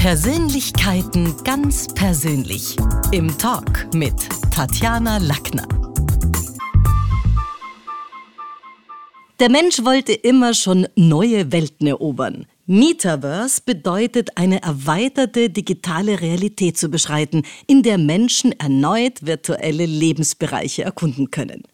[0.00, 2.74] Persönlichkeiten ganz persönlich.
[3.12, 4.14] Im Talk mit
[4.50, 5.68] Tatjana Lackner.
[9.40, 12.46] Der Mensch wollte immer schon neue Welten erobern.
[12.64, 21.30] Metaverse bedeutet, eine erweiterte digitale Realität zu beschreiten, in der Menschen erneut virtuelle Lebensbereiche erkunden
[21.30, 21.64] können.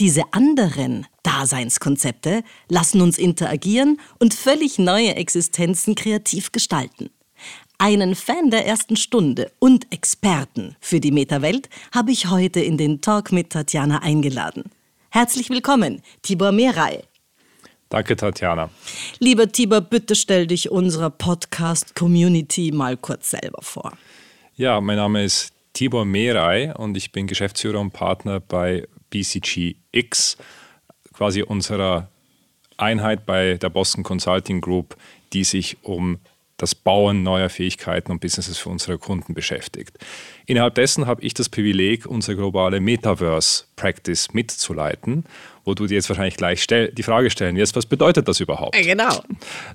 [0.00, 7.10] Diese anderen Daseinskonzepte lassen uns interagieren und völlig neue Existenzen kreativ gestalten.
[7.78, 13.00] Einen Fan der ersten Stunde und Experten für die Metawelt habe ich heute in den
[13.00, 14.64] Talk mit Tatjana eingeladen.
[15.10, 17.02] Herzlich willkommen, Tibor Mehrei.
[17.88, 18.70] Danke, Tatjana.
[19.18, 23.92] Lieber Tibor, bitte stell dich unserer Podcast-Community mal kurz selber vor.
[24.54, 30.36] Ja, mein Name ist Tibor Mehrei und ich bin Geschäftsführer und Partner bei BCG X,
[31.12, 32.08] quasi unserer
[32.76, 34.96] Einheit bei der Boston Consulting Group,
[35.32, 36.18] die sich um
[36.56, 39.98] das Bauen neuer Fähigkeiten und Businesses für unsere Kunden beschäftigt.
[40.46, 45.24] Innerhalb dessen habe ich das Privileg, unsere globale Metaverse Practice mitzuleiten,
[45.64, 48.76] wo du dir jetzt wahrscheinlich gleich die Frage stellen wirst, was bedeutet das überhaupt?
[48.76, 49.22] Genau.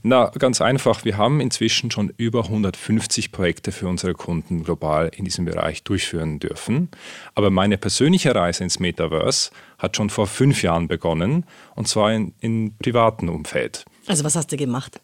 [0.04, 5.26] Na, ganz einfach, wir haben inzwischen schon über 150 Projekte für unsere Kunden global in
[5.26, 6.90] diesem Bereich durchführen dürfen.
[7.36, 12.34] Aber meine persönliche Reise ins Metaverse hat schon vor fünf Jahren begonnen und zwar in,
[12.40, 13.86] in privaten Umfeld.
[14.08, 15.02] Also was hast du gemacht?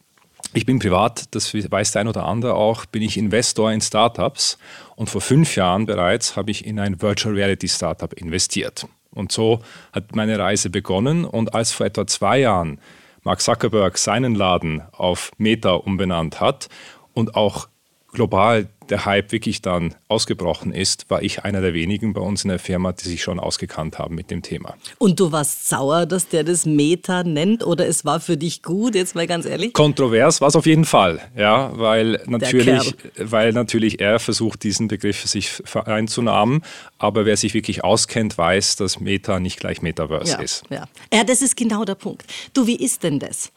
[0.56, 4.58] Ich bin privat, das weiß der ein oder andere auch, bin ich Investor in Startups
[4.95, 8.88] und vor fünf Jahren bereits habe ich in ein Virtual Reality Startup investiert.
[9.11, 9.59] Und so
[9.92, 12.80] hat meine Reise begonnen und als vor etwa zwei Jahren
[13.23, 16.70] Mark Zuckerberg seinen Laden auf Meta umbenannt hat
[17.14, 17.67] und auch
[18.16, 22.49] global der Hype wirklich dann ausgebrochen ist, war ich einer der wenigen bei uns in
[22.49, 24.75] der Firma, die sich schon ausgekannt haben mit dem Thema.
[24.99, 28.95] Und du warst sauer, dass der das Meta nennt oder es war für dich gut,
[28.95, 29.73] jetzt mal ganz ehrlich?
[29.73, 35.17] Kontrovers war es auf jeden Fall, ja, weil natürlich, weil natürlich er versucht, diesen Begriff
[35.17, 36.61] für sich einzunahmen,
[36.97, 40.64] aber wer sich wirklich auskennt, weiß, dass Meta nicht gleich Metaverse ja, ist.
[40.70, 40.87] Ja.
[41.14, 42.26] ja, das ist genau der Punkt.
[42.53, 43.52] Du, wie ist denn das?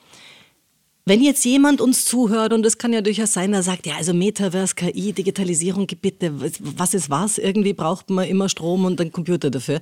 [1.08, 4.12] Wenn jetzt jemand uns zuhört, und es kann ja durchaus sein, der sagt, ja, also
[4.12, 6.34] Metaverse, KI, Digitalisierung, bitte,
[6.76, 7.38] was ist was?
[7.38, 9.80] Irgendwie braucht man immer Strom und einen Computer dafür.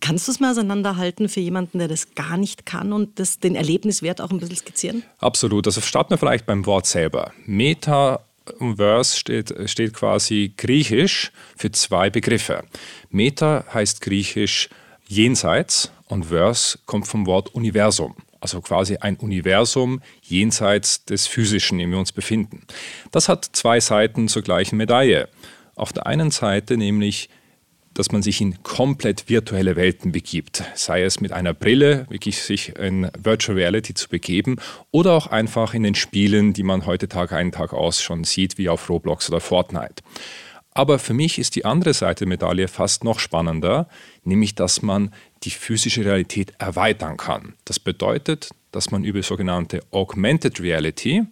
[0.00, 3.54] Kannst du es mal auseinanderhalten für jemanden, der das gar nicht kann und das, den
[3.54, 5.02] Erlebniswert auch ein bisschen skizzieren?
[5.18, 5.66] Absolut.
[5.66, 7.32] Also starten wir vielleicht beim Wort selber.
[7.44, 12.64] Metaverse steht, steht quasi griechisch für zwei Begriffe.
[13.10, 14.70] Meta heißt griechisch
[15.06, 21.86] jenseits und Verse kommt vom Wort Universum also quasi ein Universum jenseits des Physischen, in
[21.86, 22.66] dem wir uns befinden.
[23.12, 25.28] Das hat zwei Seiten zur gleichen Medaille.
[25.76, 27.28] Auf der einen Seite nämlich
[27.94, 32.76] dass man sich in komplett virtuelle Welten begibt, sei es mit einer Brille, wirklich sich
[32.76, 34.56] in Virtual Reality zu begeben
[34.90, 38.58] oder auch einfach in den Spielen, die man heute Tag ein, Tag aus schon sieht,
[38.58, 40.02] wie auf Roblox oder Fortnite.
[40.74, 43.88] Aber für mich ist die andere Seite der Medaille fast noch spannender,
[44.24, 45.12] nämlich dass man
[45.44, 47.54] die physische Realität erweitern kann.
[47.64, 51.22] Das bedeutet, dass man über sogenannte Augmented Reality,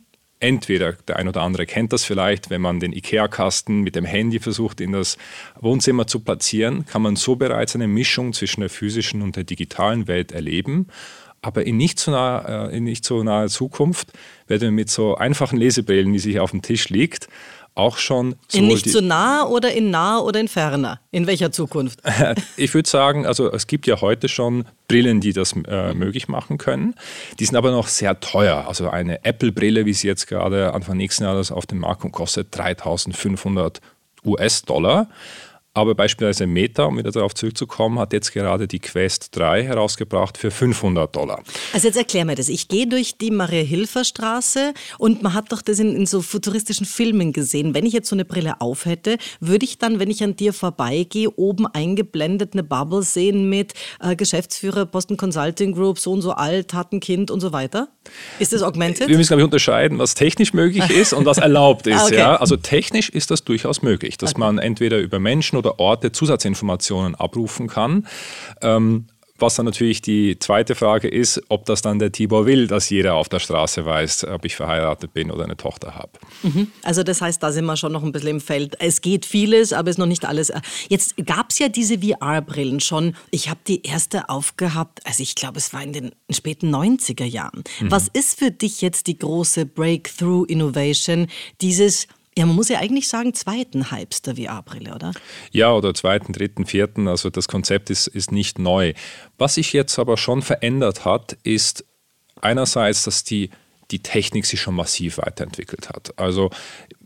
[0.41, 4.41] entweder der ein oder andere kennt das vielleicht, wenn man den IKEA-Kasten mit dem Handy
[4.41, 5.19] versucht in das
[5.61, 10.09] Wohnzimmer zu platzieren, kann man so bereits eine Mischung zwischen der physischen und der digitalen
[10.09, 10.89] Welt erleben.
[11.43, 14.13] Aber in nicht so naher, äh, so naher Zukunft
[14.47, 17.29] werden wir mit so einfachen Lesebrillen, wie sie hier auf dem Tisch liegt,
[17.81, 18.37] auch schon.
[18.53, 21.01] In nicht zu so nah oder in nah oder in ferner?
[21.11, 22.01] In welcher Zukunft?
[22.57, 26.59] ich würde sagen, also es gibt ja heute schon Brillen, die das äh, möglich machen
[26.59, 26.95] können.
[27.39, 28.65] Die sind aber noch sehr teuer.
[28.69, 32.57] Also eine Apple-Brille, wie sie jetzt gerade Anfang nächsten Jahres auf dem Markt kommt, kostet
[32.57, 33.81] 3500
[34.25, 35.09] US-Dollar.
[35.73, 40.51] Aber beispielsweise Meta, um wieder darauf zurückzukommen, hat jetzt gerade die Quest 3 herausgebracht für
[40.51, 41.45] 500 Dollar.
[41.73, 42.49] Also jetzt erklär mir das.
[42.49, 47.33] Ich gehe durch die Maria-Hilfer-Straße und man hat doch das in, in, so futuristischen Filmen
[47.33, 47.73] gesehen.
[47.73, 50.53] Wenn ich jetzt so eine Brille auf hätte, würde ich dann, wenn ich an dir
[50.53, 56.33] vorbeigehe, oben eingeblendet eine Bubble sehen mit äh, Geschäftsführer Boston Consulting Group, so und so
[56.33, 57.87] alt, hat ein Kind und so weiter?
[58.41, 59.09] Ist das augmented?
[59.09, 62.07] Wir müssen, glaube ich, unterscheiden, was technisch möglich ist und was erlaubt ist.
[62.07, 62.17] okay.
[62.17, 62.35] ja?
[62.35, 64.41] Also technisch ist das durchaus möglich, dass okay.
[64.41, 68.07] man entweder über Menschen oder Orte Zusatzinformationen abrufen kann.
[68.61, 69.07] Ähm,
[69.41, 73.15] was dann natürlich die zweite Frage ist, ob das dann der Tibor will, dass jeder
[73.15, 76.13] auf der Straße weiß, ob ich verheiratet bin oder eine Tochter habe.
[76.43, 76.69] Mhm.
[76.83, 78.77] Also das heißt, da sind wir schon noch ein bisschen im Feld.
[78.79, 80.53] Es geht vieles, aber es ist noch nicht alles.
[80.89, 83.17] Jetzt gab es ja diese VR-Brillen schon.
[83.31, 87.65] Ich habe die erste aufgehabt, also ich glaube, es war in den späten 90er Jahren.
[87.81, 87.91] Mhm.
[87.91, 91.29] Was ist für dich jetzt die große Breakthrough-Innovation,
[91.61, 92.07] dieses
[92.41, 95.13] ja, man muss ja eigentlich sagen, zweiten Hypes der VR-Brille, oder?
[95.53, 97.07] Ja, oder zweiten, dritten, vierten.
[97.07, 98.95] Also das Konzept ist, ist nicht neu.
[99.37, 101.85] Was sich jetzt aber schon verändert hat, ist
[102.41, 103.51] einerseits, dass die
[103.91, 106.17] die Technik sich schon massiv weiterentwickelt hat.
[106.17, 106.51] Also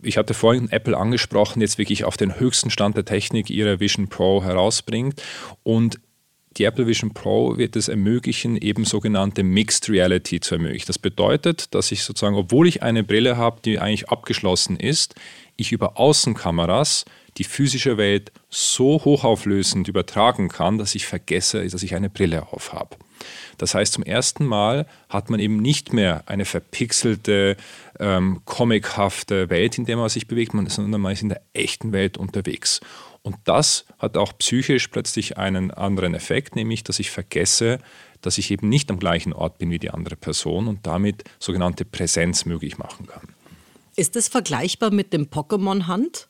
[0.03, 4.09] ich hatte vorhin Apple angesprochen, jetzt wirklich auf den höchsten Stand der Technik ihre Vision
[4.09, 5.21] Pro herausbringt
[5.63, 5.99] und
[6.57, 10.87] die Apple Vision Pro wird es ermöglichen, eben sogenannte Mixed Reality zu ermöglichen.
[10.87, 15.15] Das bedeutet, dass ich sozusagen, obwohl ich eine Brille habe, die eigentlich abgeschlossen ist,
[15.57, 17.05] ich über Außenkameras
[17.37, 22.73] die physische Welt so hochauflösend übertragen kann, dass ich vergesse, dass ich eine Brille auf
[22.73, 22.97] habe.
[23.59, 27.57] Das heißt, zum ersten Mal hat man eben nicht mehr eine verpixelte,
[27.99, 32.17] ähm, comichafte Welt, in der man sich bewegt, sondern man ist in der echten Welt
[32.19, 32.81] unterwegs.
[33.25, 37.79] Und das hat auch psychisch plötzlich einen anderen Effekt, nämlich dass ich vergesse,
[38.21, 41.87] dass ich eben nicht am gleichen Ort bin wie die andere Person und damit sogenannte
[41.87, 43.35] Präsenz möglich machen kann.
[43.97, 46.29] Ist das vergleichbar mit dem Pokémon-Hand?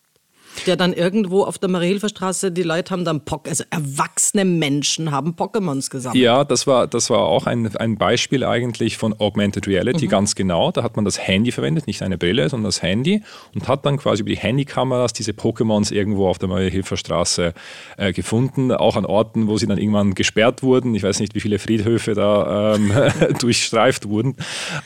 [0.67, 5.35] Der dann irgendwo auf der Mariehilferstraße, die Leute haben dann, Pock also erwachsene Menschen haben
[5.35, 6.23] Pokémons gesammelt.
[6.23, 10.11] Ja, das war, das war auch ein, ein Beispiel eigentlich von Augmented Reality, mhm.
[10.11, 10.71] ganz genau.
[10.71, 13.23] Da hat man das Handy verwendet, nicht eine Brille, sondern das Handy
[13.55, 17.55] und hat dann quasi über die Handykameras diese Pokémons irgendwo auf der Mariehilferstraße
[17.97, 20.95] äh, gefunden, auch an Orten, wo sie dann irgendwann gesperrt wurden.
[20.95, 22.93] Ich weiß nicht, wie viele Friedhöfe da ähm,
[23.41, 24.37] durchstreift wurden.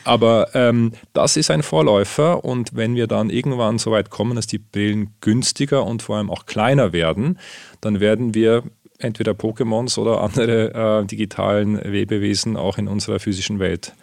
[0.03, 4.47] Aber ähm, das ist ein Vorläufer und wenn wir dann irgendwann so weit kommen, dass
[4.47, 7.37] die Brillen günstig günstiger und vor allem auch kleiner werden,
[7.81, 8.63] dann werden wir
[8.97, 13.93] entweder Pokémons oder andere äh, digitalen Lebewesen auch in unserer physischen Welt.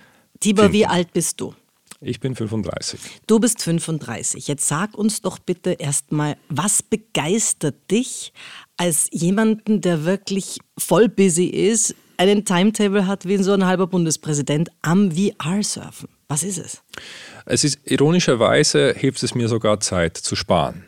[0.41, 0.79] Tibor, finden.
[0.79, 1.55] wie alt bist du?
[2.01, 3.01] Ich bin 35.
[3.27, 4.49] Du bist 35.
[4.49, 8.33] Jetzt sag uns doch bitte erstmal, was begeistert dich
[8.77, 14.69] als jemanden, der wirklich voll busy ist, einen Timetable hat wie so ein halber Bundespräsident
[14.83, 16.09] am VR-Surfen?
[16.29, 16.83] Was ist es?
[17.47, 20.87] Es ist ironischerweise hilft es mir sogar Zeit zu sparen.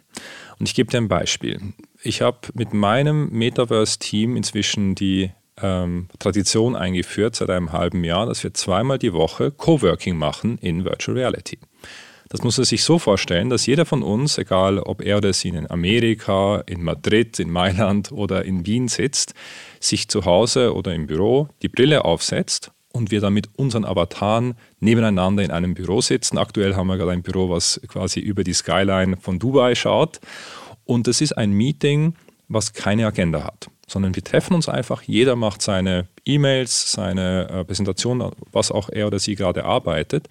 [0.59, 1.61] Und ich gebe dir ein Beispiel.
[2.03, 8.43] Ich habe mit meinem Metaverse-Team inzwischen die ähm, Tradition eingeführt seit einem halben Jahr, dass
[8.43, 11.59] wir zweimal die Woche Coworking machen in Virtual Reality.
[12.29, 15.49] Das muss man sich so vorstellen, dass jeder von uns, egal ob er oder sie
[15.49, 19.33] in Amerika, in Madrid, in Mailand oder in Wien sitzt,
[19.81, 24.55] sich zu Hause oder im Büro die Brille aufsetzt und wir dann mit unseren Avataren
[24.81, 26.39] nebeneinander in einem Büro sitzen.
[26.39, 30.21] Aktuell haben wir gerade ein Büro, was quasi über die Skyline von Dubai schaut.
[30.85, 32.15] Und das ist ein Meeting,
[32.49, 37.65] was keine Agenda hat, sondern wir treffen uns einfach, jeder macht seine E-Mails, seine äh,
[37.65, 40.29] Präsentation, was auch er oder sie gerade arbeitet.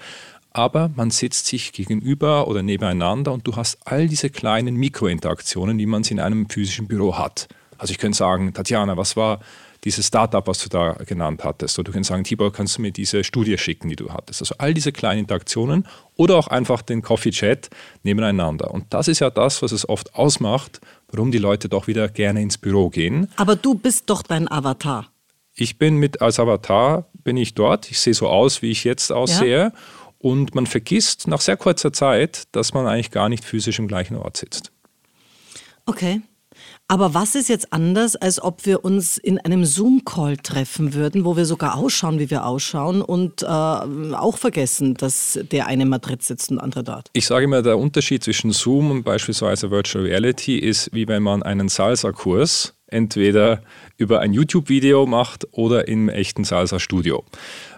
[0.51, 5.86] Aber man sitzt sich gegenüber oder nebeneinander und du hast all diese kleinen Mikrointeraktionen, die
[5.86, 7.48] man in einem physischen Büro hat.
[7.77, 9.39] Also ich könnte sagen, Tatjana, was war
[9.87, 11.79] dieses Startup, was du da genannt hattest.
[11.79, 14.41] Oder du kannst sagen, Tibor, kannst du mir diese Studie schicken, die du hattest.
[14.41, 17.69] Also all diese kleinen Interaktionen oder auch einfach den Coffee-Chat
[18.03, 18.71] nebeneinander.
[18.71, 22.41] Und das ist ja das, was es oft ausmacht, warum die Leute doch wieder gerne
[22.41, 23.29] ins Büro gehen.
[23.37, 25.07] Aber du bist doch dein Avatar.
[25.55, 27.89] Ich bin mit als Avatar bin ich dort.
[27.89, 29.57] Ich sehe so aus, wie ich jetzt aussehe.
[29.57, 29.71] Ja.
[30.19, 34.17] Und man vergisst nach sehr kurzer Zeit, dass man eigentlich gar nicht physisch im gleichen
[34.17, 34.71] Ort sitzt.
[35.85, 36.21] Okay.
[36.89, 41.35] Aber was ist jetzt anders, als ob wir uns in einem Zoom-Call treffen würden, wo
[41.35, 46.23] wir sogar ausschauen, wie wir ausschauen und äh, auch vergessen, dass der eine in Madrid
[46.23, 47.09] sitzt und der andere dort?
[47.11, 51.43] Ich sage immer, der Unterschied zwischen Zoom und beispielsweise Virtual Reality ist, wie wenn man
[51.43, 53.61] einen Salsa-Kurs entweder
[53.97, 57.25] über ein YouTube-Video macht oder im echten Salsa-Studio.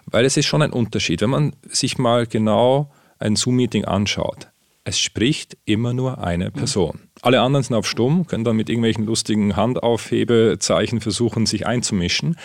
[0.06, 1.22] Weil es ist schon ein Unterschied.
[1.22, 4.50] Wenn man sich mal genau ein Zoom-Meeting anschaut,
[4.84, 7.00] es spricht immer nur eine Person.
[7.22, 12.38] Alle anderen sind auf Stumm, können dann mit irgendwelchen lustigen Handaufhebezeichen versuchen, sich einzumischen.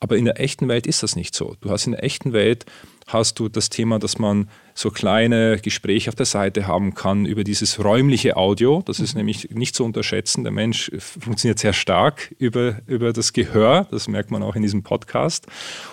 [0.00, 1.54] Aber in der echten Welt ist das nicht so.
[1.60, 2.64] Du hast in der echten Welt
[3.06, 7.44] hast du das Thema, dass man so kleine Gespräche auf der Seite haben kann über
[7.44, 8.82] dieses räumliche Audio.
[8.86, 9.18] Das ist mhm.
[9.18, 10.44] nämlich nicht zu unterschätzen.
[10.44, 13.86] Der Mensch funktioniert sehr stark über, über das Gehör.
[13.90, 15.46] Das merkt man auch in diesem Podcast.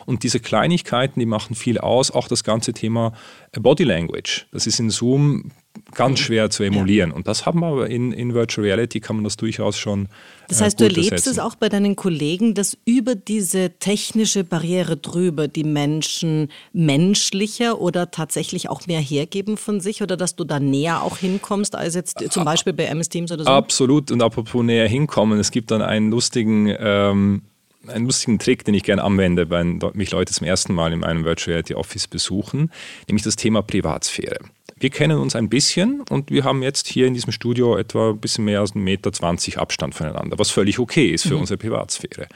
[0.06, 2.12] Und diese Kleinigkeiten, die machen viel aus.
[2.12, 3.14] Auch das ganze Thema
[3.52, 4.48] Body Language.
[4.52, 5.52] Das ist in Zoom
[5.94, 7.12] ganz schwer zu emulieren.
[7.12, 7.16] Ja.
[7.16, 10.08] Und das haben wir aber in, in Virtual Reality, kann man das durchaus schon.
[10.48, 11.32] Das heißt, äh, du erlebst ersetzen.
[11.32, 18.12] es auch bei deinen Kollegen, dass über diese technische Barriere drüber die Menschen menschlicher oder
[18.12, 22.18] tatsächlich auch mehr hergeben von sich oder dass du da näher auch hinkommst als jetzt
[22.30, 23.50] zum Beispiel bei MS Teams oder so?
[23.50, 24.12] Absolut.
[24.12, 26.74] Und apropos näher hinkommen, es gibt dann einen lustigen.
[26.80, 27.42] Ähm,
[27.88, 31.24] einen lustigen Trick, den ich gerne anwende, wenn mich Leute zum ersten Mal in einem
[31.24, 32.72] Virtual Reality Office besuchen,
[33.08, 34.38] nämlich das Thema Privatsphäre.
[34.80, 38.20] Wir kennen uns ein bisschen und wir haben jetzt hier in diesem Studio etwa ein
[38.20, 41.42] bisschen mehr als 1,20 Meter Abstand voneinander, was völlig okay ist für mhm.
[41.42, 42.28] unsere Privatsphäre.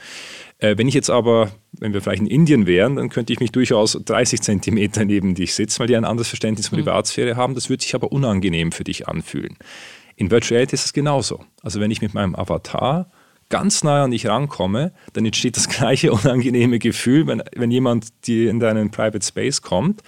[0.58, 3.50] Äh, wenn ich jetzt aber, wenn wir vielleicht in Indien wären, dann könnte ich mich
[3.52, 6.84] durchaus 30 Zentimeter neben dich sitzen, weil die ein anderes Verständnis von mhm.
[6.84, 7.54] Privatsphäre haben.
[7.54, 9.56] Das würde sich aber unangenehm für dich anfühlen.
[10.16, 11.44] In Virtual Reality ist es genauso.
[11.62, 13.10] Also wenn ich mit meinem Avatar
[13.48, 18.50] ganz nah an dich rankomme, dann entsteht das gleiche unangenehme Gefühl, wenn, wenn jemand dir
[18.50, 20.02] in deinen Private Space kommt.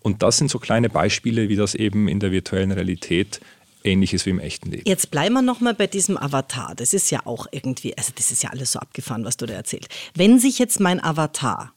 [0.00, 3.40] Und das sind so kleine Beispiele, wie das eben in der virtuellen Realität
[3.84, 4.84] ähnlich ist wie im echten Leben.
[4.86, 6.74] Jetzt bleiben wir nochmal bei diesem Avatar.
[6.76, 9.54] Das ist ja auch irgendwie, also das ist ja alles so abgefahren, was du da
[9.54, 9.88] erzählst.
[10.14, 11.72] Wenn sich jetzt mein Avatar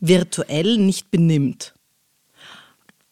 [0.00, 1.74] virtuell nicht benimmt,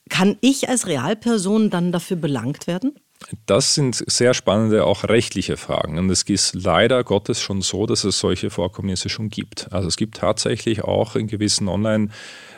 [0.09, 2.99] kann ich als Realperson dann dafür belangt werden?
[3.47, 5.99] Das sind sehr spannende, auch rechtliche Fragen.
[5.99, 9.73] Und es ist leider Gottes schon so, dass es solche Vorkommnisse schon gibt.
[9.73, 12.11] Also es gibt tatsächlich auch in gewissen Online-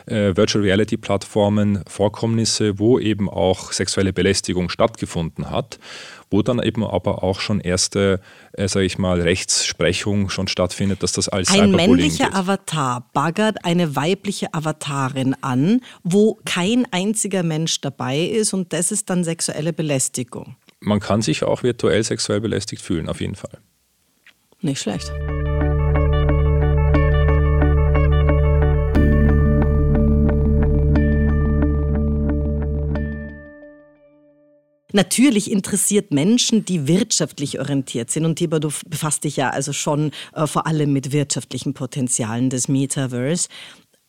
[0.07, 5.79] äh, Virtual Reality Plattformen Vorkommnisse, wo eben auch sexuelle Belästigung stattgefunden hat,
[6.31, 8.21] wo dann eben aber auch schon erste,
[8.53, 12.35] äh, sage ich mal, Rechtsprechung schon stattfindet, dass das als Ein männlicher geht.
[12.35, 19.09] Avatar baggert eine weibliche Avatarin an, wo kein einziger Mensch dabei ist und das ist
[19.09, 20.55] dann sexuelle Belästigung.
[20.79, 23.59] Man kann sich auch virtuell sexuell belästigt fühlen, auf jeden Fall.
[24.61, 25.11] Nicht schlecht.
[34.93, 38.25] Natürlich interessiert Menschen, die wirtschaftlich orientiert sind.
[38.25, 42.67] Und Tibor, du befasst dich ja also schon äh, vor allem mit wirtschaftlichen Potenzialen des
[42.67, 43.47] Metaverse.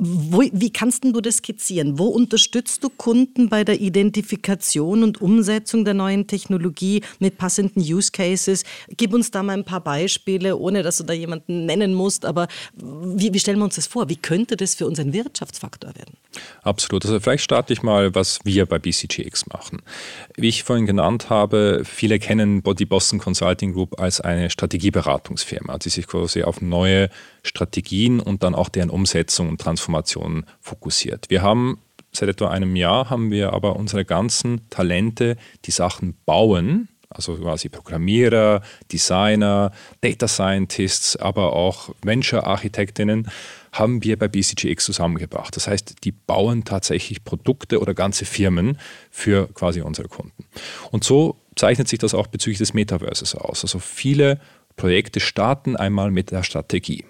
[0.04, 1.96] Wo, wie kannst du das skizzieren?
[1.96, 8.10] Wo unterstützt du Kunden bei der Identifikation und Umsetzung der neuen Technologie mit passenden Use
[8.10, 8.64] Cases?
[8.96, 12.24] Gib uns da mal ein paar Beispiele, ohne dass du da jemanden nennen musst.
[12.24, 14.08] Aber wie, wie stellen wir uns das vor?
[14.08, 16.16] Wie könnte das für uns ein Wirtschaftsfaktor werden?
[16.62, 17.04] Absolut.
[17.04, 19.82] Also vielleicht starte ich mal, was wir bei BCGX machen.
[20.36, 25.90] Wie ich vorhin genannt habe, viele kennen die Boston Consulting Group als eine Strategieberatungsfirma, die
[25.90, 27.08] sich quasi auf neue
[27.44, 29.91] Strategien und dann auch deren Umsetzung und Transformation
[30.60, 31.28] fokussiert.
[31.28, 31.78] Wir haben
[32.12, 37.68] seit etwa einem Jahr haben wir aber unsere ganzen Talente, die Sachen bauen, also quasi
[37.68, 43.28] Programmierer, Designer, Data Scientists, aber auch Venture-Architektinnen,
[43.72, 45.56] haben wir bei BCGX zusammengebracht.
[45.56, 48.78] Das heißt, die bauen tatsächlich Produkte oder ganze Firmen
[49.10, 50.44] für quasi unsere Kunden.
[50.90, 53.62] Und so zeichnet sich das auch bezüglich des Metaverses aus.
[53.62, 54.40] Also viele
[54.76, 57.04] Projekte starten einmal mit der Strategie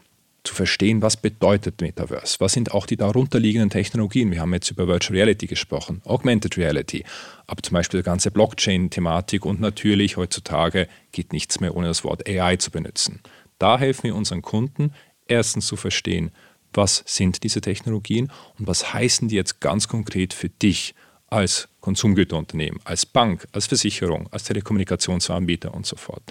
[0.44, 4.30] zu verstehen, was bedeutet Metaverse, was sind auch die darunterliegenden Technologien.
[4.32, 7.04] Wir haben jetzt über Virtual Reality gesprochen, Augmented Reality,
[7.46, 12.28] aber zum Beispiel die ganze Blockchain-Thematik und natürlich heutzutage geht nichts mehr ohne das Wort
[12.28, 13.20] AI zu benutzen.
[13.58, 14.92] Da helfen wir unseren Kunden,
[15.28, 16.32] erstens zu verstehen,
[16.72, 20.94] was sind diese Technologien und was heißen die jetzt ganz konkret für dich
[21.28, 26.22] als Konsumgüterunternehmen, als Bank, als Versicherung, als Telekommunikationsanbieter und so fort.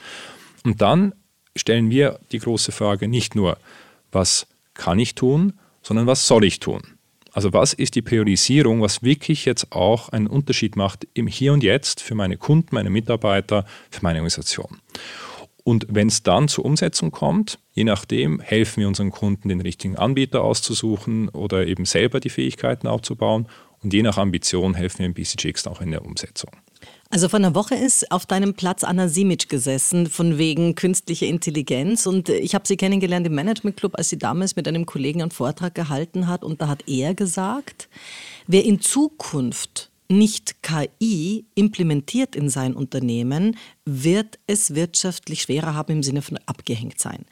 [0.64, 1.14] Und dann
[1.56, 3.58] stellen wir die große Frage nicht nur,
[4.12, 6.82] was kann ich tun, sondern was soll ich tun?
[7.34, 11.64] Also was ist die Priorisierung, was wirklich jetzt auch einen Unterschied macht im Hier und
[11.64, 14.80] Jetzt für meine Kunden, meine Mitarbeiter, für meine Organisation?
[15.64, 19.96] Und wenn es dann zur Umsetzung kommt, je nachdem, helfen wir unseren Kunden, den richtigen
[19.96, 23.48] Anbieter auszusuchen oder eben selber die Fähigkeiten aufzubauen.
[23.84, 26.52] Und je nach Ambition helfen wir im BCGX auch in der Umsetzung.
[27.14, 32.06] Also vor einer Woche ist auf deinem Platz Anna Simic gesessen, von wegen künstlicher Intelligenz.
[32.06, 35.32] Und ich habe sie kennengelernt im Management Club, als sie damals mit einem Kollegen einen
[35.32, 36.42] Vortrag gehalten hat.
[36.42, 37.90] Und da hat er gesagt,
[38.48, 46.04] wer in Zukunft nicht KI implementiert in sein Unternehmen, wird es wirtschaftlich schwerer haben im
[46.04, 47.26] Sinne von abgehängt sein.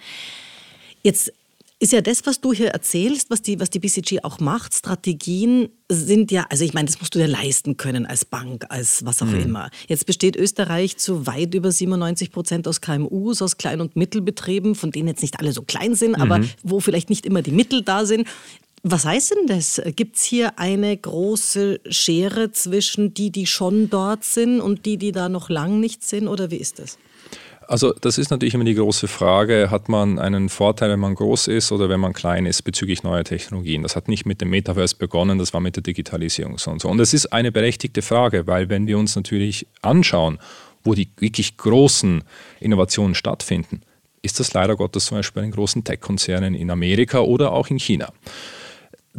[1.03, 1.31] Jetzt
[1.81, 4.73] ist ja das, was du hier erzählst, was die, was die BCG auch macht.
[4.73, 9.05] Strategien sind ja, also ich meine, das musst du dir leisten können als Bank, als
[9.05, 9.39] was auch mhm.
[9.39, 9.69] immer.
[9.87, 14.91] Jetzt besteht Österreich zu weit über 97 Prozent aus KMUs, aus Klein- und Mittelbetrieben, von
[14.91, 16.21] denen jetzt nicht alle so klein sind, mhm.
[16.21, 18.27] aber wo vielleicht nicht immer die Mittel da sind.
[18.83, 19.81] Was heißt denn das?
[19.95, 25.13] Gibt es hier eine große Schere zwischen die, die schon dort sind und die, die
[25.13, 26.27] da noch lang nicht sind?
[26.27, 26.97] Oder wie ist das?
[27.69, 31.49] Also das ist natürlich immer die große Frage, hat man einen Vorteil, wenn man groß
[31.49, 33.83] ist oder wenn man klein ist bezüglich neuer Technologien?
[33.83, 36.89] Das hat nicht mit dem Metaverse begonnen, das war mit der Digitalisierung und so.
[36.89, 40.39] Und das ist eine berechtigte Frage, weil wenn wir uns natürlich anschauen,
[40.83, 42.23] wo die wirklich großen
[42.59, 43.81] Innovationen stattfinden,
[44.23, 48.11] ist das leider Gottes zum Beispiel in großen Tech-Konzernen in Amerika oder auch in China.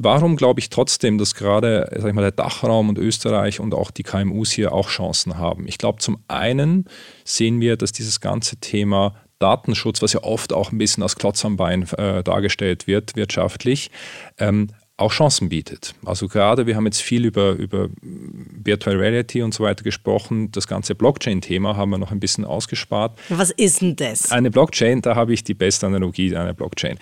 [0.03, 3.91] Warum glaube ich trotzdem, dass gerade sag ich mal, der Dachraum und Österreich und auch
[3.91, 5.69] die KMUs hier auch Chancen haben?
[5.69, 6.87] Ich glaube, zum einen
[7.23, 11.45] sehen wir, dass dieses ganze Thema Datenschutz, was ja oft auch ein bisschen als Klotz
[11.45, 13.91] am Bein äh, dargestellt wird, wirtschaftlich,
[14.39, 14.69] ähm,
[15.01, 15.95] auch Chancen bietet.
[16.05, 20.53] Also gerade, wir haben jetzt viel über, über Virtual Reality und so weiter gesprochen.
[20.53, 23.19] Das ganze Blockchain-Thema haben wir noch ein bisschen ausgespart.
[23.29, 24.31] Was ist denn das?
[24.31, 26.99] Eine Blockchain, da habe ich die beste Analogie einer Blockchain.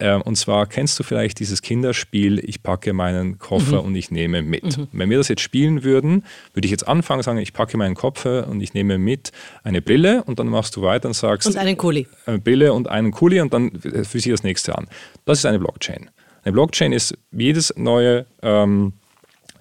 [0.00, 3.88] Ähm, und zwar kennst du vielleicht dieses Kinderspiel, ich packe meinen Koffer mhm.
[3.88, 4.78] und ich nehme mit.
[4.78, 4.88] Mhm.
[4.92, 8.48] Wenn wir das jetzt spielen würden, würde ich jetzt anfangen, sagen, ich packe meinen Koffer
[8.48, 9.32] und ich nehme mit
[9.62, 11.46] eine Brille und dann machst du weiter und sagst...
[11.46, 12.06] Und einen Kuli.
[12.26, 14.88] Eine Brille und einen Kuli und dann führe ich das nächste an.
[15.24, 16.10] Das ist eine Blockchain.
[16.44, 18.94] Eine Blockchain ist jedes neue ähm,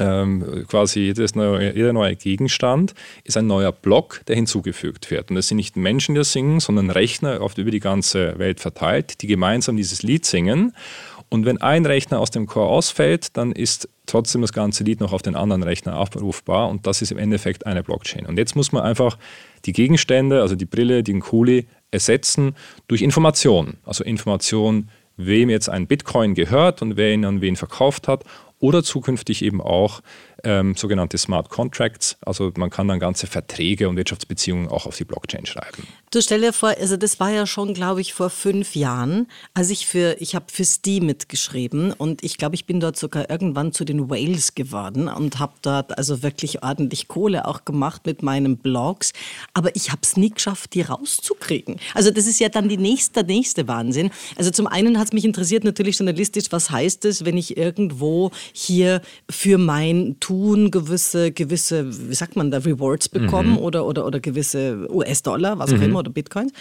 [0.02, 5.30] ähm, quasi jedes neue, jeder neue Gegenstand ist ein neuer Block, der hinzugefügt wird.
[5.30, 8.60] Und das sind nicht Menschen, die das singen, sondern Rechner oft über die ganze Welt
[8.60, 10.74] verteilt, die gemeinsam dieses Lied singen.
[11.30, 15.14] Und wenn ein Rechner aus dem Chor ausfällt, dann ist trotzdem das ganze Lied noch
[15.14, 18.26] auf den anderen Rechner abrufbar und das ist im Endeffekt eine Blockchain.
[18.26, 19.18] Und jetzt muss man einfach
[19.66, 22.56] die Gegenstände, also die Brille, den Kuli, ersetzen
[22.88, 23.78] durch Information.
[23.86, 28.24] Also Information wem jetzt ein Bitcoin gehört und wer ihn an wen verkauft hat
[28.60, 30.02] oder zukünftig eben auch
[30.44, 32.18] ähm, sogenannte Smart Contracts.
[32.26, 35.88] Also man kann dann ganze Verträge und Wirtschaftsbeziehungen auch auf die Blockchain schreiben.
[36.12, 39.70] Du stell dir vor, also das war ja schon, glaube ich, vor fünf Jahren, als
[39.70, 43.72] ich für, ich habe für Steam mitgeschrieben und ich glaube, ich bin dort sogar irgendwann
[43.72, 48.58] zu den Whales geworden und habe dort also wirklich ordentlich Kohle auch gemacht mit meinen
[48.58, 49.14] Blogs.
[49.54, 51.78] Aber ich habe es nie geschafft, die rauszukriegen.
[51.94, 54.12] Also das ist ja dann die nächste, der nächste Wahnsinn.
[54.36, 58.32] Also zum einen hat es mich interessiert natürlich journalistisch, was heißt es, wenn ich irgendwo
[58.52, 63.58] hier für mein Tun gewisse, gewisse, wie sagt man da, Rewards bekomme mhm.
[63.58, 65.84] oder, oder, oder gewisse US-Dollar, was auch mhm.
[65.84, 66.54] immer, oder Bitcoins.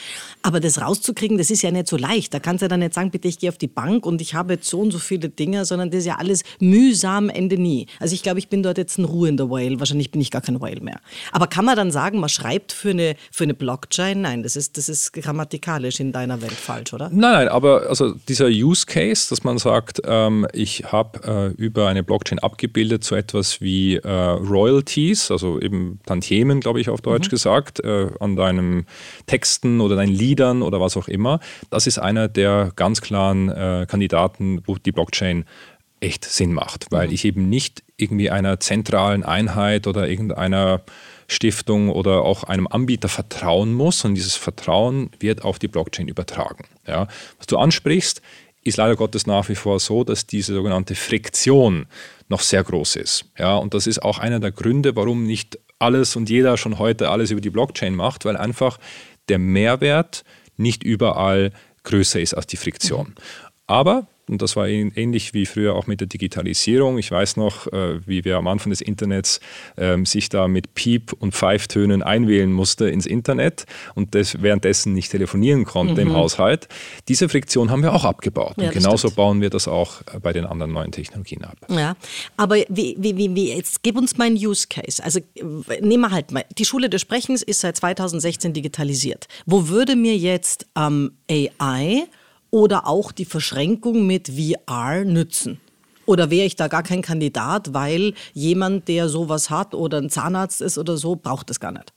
[0.42, 2.34] Aber das rauszukriegen, das ist ja nicht so leicht.
[2.34, 4.34] Da kannst du ja dann nicht sagen, bitte, ich gehe auf die Bank und ich
[4.34, 7.86] habe jetzt so und so viele Dinge, sondern das ist ja alles mühsam, Ende nie.
[8.00, 9.78] Also ich glaube, ich bin dort jetzt ein ruhender Whale.
[9.78, 10.98] Wahrscheinlich bin ich gar kein Whale mehr.
[11.30, 14.22] Aber kann man dann sagen, man schreibt für eine, für eine Blockchain?
[14.22, 17.08] Nein, das ist, das ist grammatikalisch in deiner Welt falsch, oder?
[17.08, 21.86] Nein, nein, aber also dieser Use Case, dass man sagt, ähm, ich habe äh, über
[21.86, 27.28] eine Blockchain abgebildet so etwas wie äh, Royalties, also eben Tantiemen, glaube ich auf Deutsch
[27.28, 27.30] mhm.
[27.30, 28.86] gesagt, äh, an deinem
[29.26, 31.40] Texten oder deinen Liedern oder was auch immer.
[31.70, 35.44] Das ist einer der ganz klaren äh, Kandidaten, wo die Blockchain
[36.00, 37.14] echt Sinn macht, weil mhm.
[37.14, 40.80] ich eben nicht irgendwie einer zentralen Einheit oder irgendeiner
[41.28, 46.64] Stiftung oder auch einem Anbieter vertrauen muss, und dieses Vertrauen wird auf die Blockchain übertragen.
[46.86, 47.06] Ja.
[47.38, 48.20] Was du ansprichst,
[48.62, 51.86] ist leider Gottes nach wie vor so, dass diese sogenannte Friktion
[52.28, 53.24] noch sehr groß ist.
[53.38, 57.08] Ja, und das ist auch einer der Gründe, warum nicht alles und jeder schon heute
[57.10, 58.78] alles über die Blockchain macht, weil einfach
[59.28, 60.24] der Mehrwert
[60.56, 61.52] nicht überall
[61.84, 63.08] größer ist als die Friktion.
[63.08, 63.14] Mhm.
[63.66, 66.98] Aber und das war ähnlich wie früher auch mit der Digitalisierung.
[66.98, 69.40] Ich weiß noch, äh, wie wir am Anfang des Internets
[69.76, 75.10] ähm, sich da mit Piep- und Pfeiftönen einwählen musste ins Internet und das währenddessen nicht
[75.10, 76.10] telefonieren konnte mhm.
[76.10, 76.68] im Haushalt.
[77.08, 78.54] Diese Friktion haben wir auch abgebaut.
[78.56, 79.16] Ja, und genauso stimmt.
[79.16, 81.56] bauen wir das auch äh, bei den anderen neuen Technologien ab.
[81.68, 81.96] Ja,
[82.36, 85.02] aber wie, wie, wie, wie jetzt gib uns mal einen Use Case.
[85.02, 85.20] Also
[85.80, 89.26] nehmen wir halt mal, die Schule des Sprechens ist seit 2016 digitalisiert.
[89.46, 92.06] Wo würde mir jetzt ähm, AI
[92.50, 95.60] oder auch die Verschränkung mit VR nützen?
[96.06, 100.60] Oder wäre ich da gar kein Kandidat, weil jemand, der sowas hat oder ein Zahnarzt
[100.60, 101.92] ist oder so, braucht es gar nicht?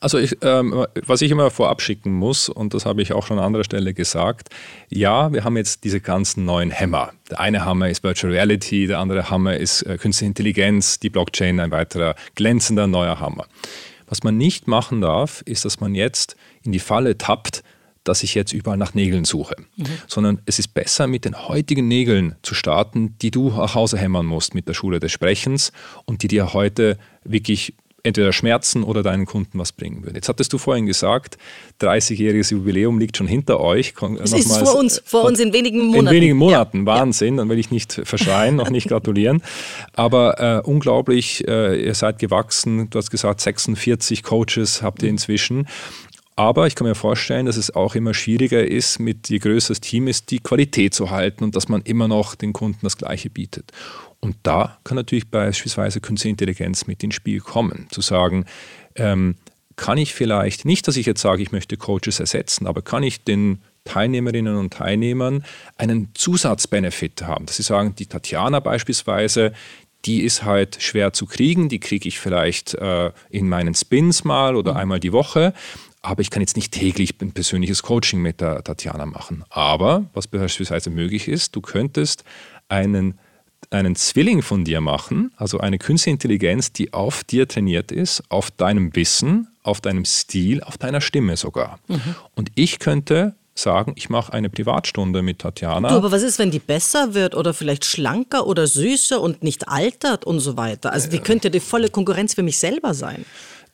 [0.00, 3.38] Also ich, ähm, was ich immer vorab schicken muss, und das habe ich auch schon
[3.38, 4.50] an anderer Stelle gesagt,
[4.90, 7.12] ja, wir haben jetzt diese ganzen neuen Hämmer.
[7.30, 11.58] Der eine Hammer ist Virtual Reality, der andere Hammer ist äh, Künstliche Intelligenz, die Blockchain,
[11.60, 13.46] ein weiterer glänzender neuer Hammer.
[14.06, 17.62] Was man nicht machen darf, ist, dass man jetzt in die Falle tappt,
[18.08, 19.86] dass ich jetzt überall nach Nägeln suche, mhm.
[20.06, 24.26] sondern es ist besser, mit den heutigen Nägeln zu starten, die du nach Hause hämmern
[24.26, 25.72] musst mit der Schule des Sprechens
[26.04, 30.14] und die dir heute wirklich entweder Schmerzen oder deinen Kunden was bringen würden.
[30.14, 31.36] Jetzt hattest du vorhin gesagt,
[31.80, 33.94] 30-jähriges Jubiläum liegt schon hinter euch.
[34.22, 36.06] Es ist vor uns, vor uns in wenigen Monaten.
[36.06, 36.86] In wenigen Monaten, ja.
[36.86, 39.42] Wahnsinn, dann will ich nicht verschreien, noch nicht gratulieren.
[39.94, 45.66] Aber äh, unglaublich, äh, ihr seid gewachsen, du hast gesagt, 46 Coaches habt ihr inzwischen.
[46.38, 49.80] Aber ich kann mir vorstellen, dass es auch immer schwieriger ist, mit je größer das
[49.80, 53.28] Team ist, die Qualität zu halten und dass man immer noch den Kunden das Gleiche
[53.28, 53.72] bietet.
[54.20, 58.44] Und da kann natürlich beispielsweise Künstliche Intelligenz mit ins Spiel kommen, zu sagen,
[58.94, 59.34] ähm,
[59.74, 63.24] kann ich vielleicht, nicht, dass ich jetzt sage, ich möchte Coaches ersetzen, aber kann ich
[63.24, 65.44] den Teilnehmerinnen und Teilnehmern
[65.76, 69.54] einen Zusatzbenefit haben, dass sie sagen, die Tatjana beispielsweise,
[70.04, 74.54] die ist halt schwer zu kriegen, die kriege ich vielleicht äh, in meinen Spins mal
[74.54, 74.78] oder mhm.
[74.78, 75.52] einmal die Woche
[76.02, 79.44] aber ich kann jetzt nicht täglich ein persönliches Coaching mit der Tatjana machen.
[79.50, 82.24] Aber was beispielsweise möglich ist, du könntest
[82.68, 83.18] einen,
[83.70, 88.50] einen Zwilling von dir machen, also eine künstliche Intelligenz, die auf dir trainiert ist, auf
[88.50, 91.78] deinem Wissen, auf deinem Stil, auf deiner Stimme sogar.
[91.88, 92.14] Mhm.
[92.34, 95.88] Und ich könnte sagen, ich mache eine Privatstunde mit Tatjana.
[95.88, 99.68] Du, aber was ist, wenn die besser wird oder vielleicht schlanker oder süßer und nicht
[99.68, 100.92] altert und so weiter?
[100.92, 103.24] Also die könnte die volle Konkurrenz für mich selber sein.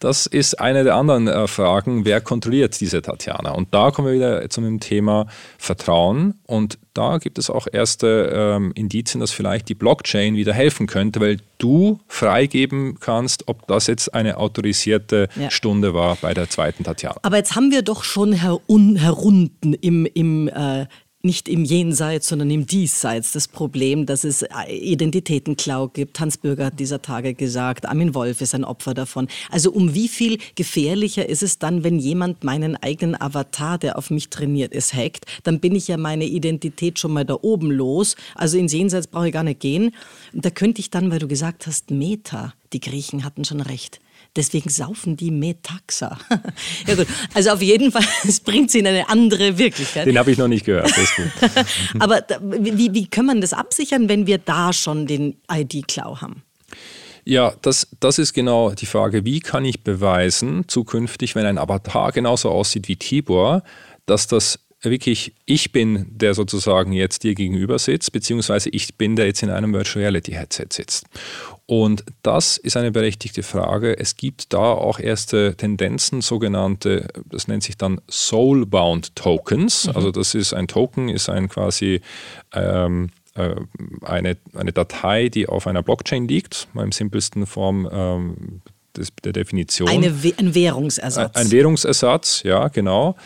[0.04, 3.52] Das ist eine der anderen äh, Fragen, wer kontrolliert diese Tatjana?
[3.52, 6.34] Und da kommen wir wieder zu dem Thema Vertrauen.
[6.46, 11.20] Und da gibt es auch erste ähm, Indizien, dass vielleicht die Blockchain wieder helfen könnte,
[11.20, 15.50] weil du freigeben kannst, ob das jetzt eine autorisierte ja.
[15.50, 17.20] Stunde war bei der zweiten Tatjana.
[17.22, 20.86] Aber jetzt haben wir doch schon herunten im, im äh,
[21.24, 26.20] nicht im Jenseits, sondern im Diesseits das Problem, dass es äh, Identitätenklau gibt.
[26.20, 29.28] Hans Bürger hat dieser Tage gesagt, Armin Wolf ist ein Opfer davon.
[29.50, 34.10] Also um wie viel gefährlicher ist es dann, wenn jemand meinen eigenen Avatar, der auf
[34.10, 38.16] mich trainiert ist, hackt, dann bin ich ja meine Identität schon mal da oben los.
[38.34, 39.92] Also ins Jenseits brauche ich gar nicht gehen.
[40.32, 44.00] Da könnte ich dann, weil du gesagt hast, Meta, die Griechen hatten schon recht.
[44.36, 46.18] Deswegen saufen die Metaxa.
[46.86, 50.06] ja gut, also auf jeden Fall, es bringt sie in eine andere Wirklichkeit.
[50.06, 52.00] Den habe ich noch nicht gehört, das ist gut.
[52.00, 56.42] Aber wie, wie kann man das absichern, wenn wir da schon den ID-Klau haben?
[57.24, 62.12] Ja, das, das ist genau die Frage, wie kann ich beweisen, zukünftig, wenn ein Avatar
[62.12, 63.62] genauso aussieht wie Tibor,
[64.04, 69.26] dass das wirklich ich bin, der sozusagen jetzt dir gegenüber sitzt, beziehungsweise ich bin, der
[69.26, 71.06] jetzt in einem Virtual Reality Headset sitzt.
[71.66, 73.98] Und das ist eine berechtigte Frage.
[73.98, 79.86] Es gibt da auch erste Tendenzen, sogenannte, das nennt sich dann Soulbound Tokens.
[79.86, 79.96] Mhm.
[79.96, 82.02] Also das ist ein Token, ist ein quasi
[82.52, 83.54] ähm, äh,
[84.02, 88.60] eine, eine Datei, die auf einer Blockchain liegt, mal im simpelsten Form ähm,
[88.94, 89.88] des, der Definition.
[89.88, 91.34] Eine, ein Währungsersatz.
[91.34, 93.16] Ein Währungsersatz, ja, genau.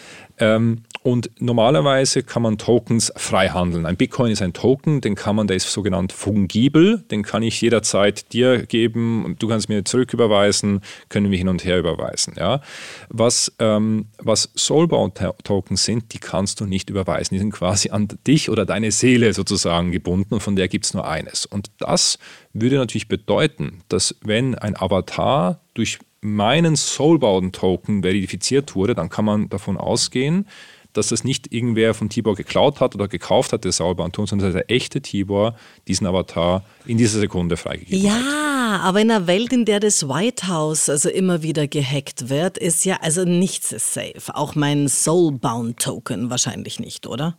[0.40, 3.86] Ähm, und normalerweise kann man Tokens frei handeln.
[3.86, 7.60] Ein Bitcoin ist ein Token, den kann man, der ist sogenannt fungibel, den kann ich
[7.60, 12.34] jederzeit dir geben du kannst mir zurücküberweisen, können wir hin und her überweisen.
[12.36, 12.60] Ja?
[13.08, 17.34] Was, ähm, was Soulbound-Tokens sind, die kannst du nicht überweisen.
[17.34, 20.94] Die sind quasi an dich oder deine Seele sozusagen gebunden und von der gibt es
[20.94, 21.46] nur eines.
[21.46, 22.18] Und das
[22.52, 29.48] würde natürlich bedeuten, dass wenn ein Avatar durch meinen Soulbound-Token verifiziert wurde, dann kann man
[29.48, 30.46] davon ausgehen,
[30.92, 34.54] dass das nicht irgendwer von Tibor geklaut hat oder gekauft hat, der Soulbound-Token, sondern dass
[34.54, 35.54] der echte Tibor
[35.86, 38.20] diesen Avatar in dieser Sekunde freigegeben ja, hat.
[38.22, 42.58] Ja, aber in einer Welt, in der das White House also immer wieder gehackt wird,
[42.58, 44.34] ist ja also nichts ist safe.
[44.34, 47.38] Auch mein Soulbound-Token wahrscheinlich nicht, oder?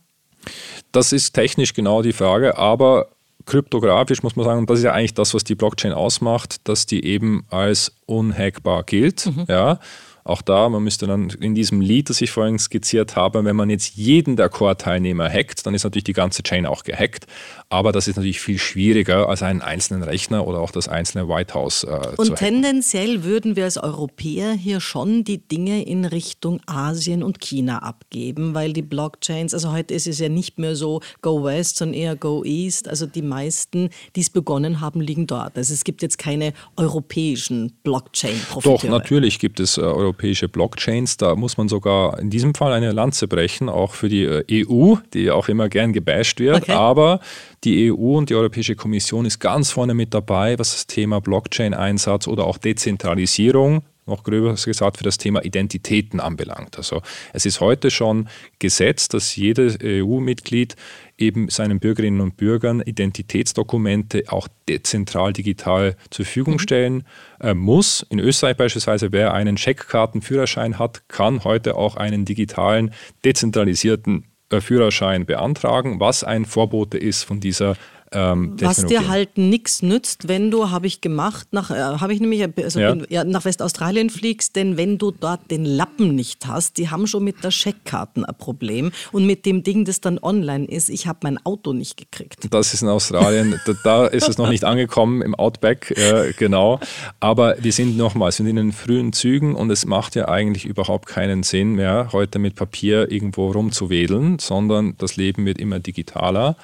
[0.92, 3.10] Das ist technisch genau die Frage, aber
[3.46, 6.86] kryptografisch muss man sagen, und das ist ja eigentlich das, was die Blockchain ausmacht, dass
[6.86, 9.26] die eben als unhackbar gilt.
[9.26, 9.44] Mhm.
[9.48, 9.80] Ja.
[10.24, 13.70] Auch da, man müsste dann in diesem Lied, das ich vorhin skizziert habe, wenn man
[13.70, 17.26] jetzt jeden der Core-Teilnehmer hackt, dann ist natürlich die ganze Chain auch gehackt.
[17.68, 21.54] Aber das ist natürlich viel schwieriger als einen einzelnen Rechner oder auch das einzelne White
[21.54, 21.84] House.
[21.84, 27.40] Äh, und tendenziell würden wir als Europäer hier schon die Dinge in Richtung Asien und
[27.40, 31.76] China abgeben, weil die Blockchains, also heute ist es ja nicht mehr so Go West,
[31.76, 32.88] sondern eher Go East.
[32.88, 35.56] Also die meisten, die es begonnen haben, liegen dort.
[35.56, 38.76] Also es gibt jetzt keine europäischen Blockchain-Profiteure.
[38.76, 39.80] Doch, natürlich gibt es äh,
[40.10, 41.16] europäische Blockchains.
[41.16, 44.96] Da muss man sogar in diesem Fall eine Lanze brechen, auch für die äh, EU,
[45.14, 46.62] die auch immer gern gebasht wird.
[46.62, 46.72] Okay.
[46.72, 47.20] Aber
[47.64, 52.26] die EU und die Europäische Kommission ist ganz vorne mit dabei, was das Thema Blockchain-Einsatz
[52.26, 56.76] oder auch Dezentralisierung noch gröber gesagt, für das Thema Identitäten anbelangt.
[56.76, 57.00] Also
[57.32, 60.74] es ist heute schon Gesetz, dass jedes EU-Mitglied
[61.20, 66.58] eben seinen Bürgerinnen und Bürgern Identitätsdokumente auch dezentral digital zur Verfügung mhm.
[66.60, 67.04] stellen
[67.40, 68.04] äh, muss.
[68.08, 72.92] In Österreich beispielsweise, wer einen Scheckkartenführerschein hat, kann heute auch einen digitalen,
[73.24, 77.76] dezentralisierten äh, Führerschein beantragen, was ein Vorbote ist von dieser
[78.12, 82.20] ähm, Was dir halt nichts nützt, wenn du, habe ich gemacht, nach, äh, habe ich
[82.20, 82.96] nämlich also ja.
[83.08, 87.22] ja, nach Westaustralien fliegst, denn wenn du dort den Lappen nicht hast, die haben schon
[87.22, 91.20] mit der Scheckkarten ein Problem und mit dem Ding, das dann online ist, ich habe
[91.22, 92.52] mein Auto nicht gekriegt.
[92.52, 96.80] Das ist in Australien, da, da, ist es noch nicht angekommen im Outback, äh, genau.
[97.20, 100.64] Aber wir sind nochmals, wir sind in den frühen Zügen und es macht ja eigentlich
[100.64, 106.56] überhaupt keinen Sinn mehr, heute mit Papier irgendwo rumzuwedeln, sondern das Leben wird immer digitaler.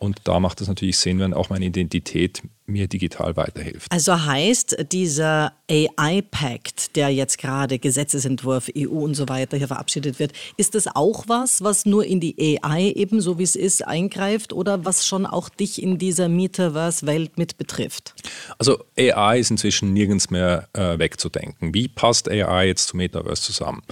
[0.00, 3.92] Und da macht es natürlich Sinn, wenn auch meine Identität mir digital weiterhilft.
[3.92, 10.32] Also heißt dieser AI-Pact, der jetzt gerade Gesetzesentwurf EU und so weiter hier verabschiedet wird,
[10.56, 14.54] ist das auch was, was nur in die AI eben so wie es ist eingreift
[14.54, 18.14] oder was schon auch dich in dieser Metaverse-Welt mit betrifft?
[18.56, 21.74] Also AI ist inzwischen nirgends mehr äh, wegzudenken.
[21.74, 23.82] Wie passt AI jetzt zu Metaverse zusammen?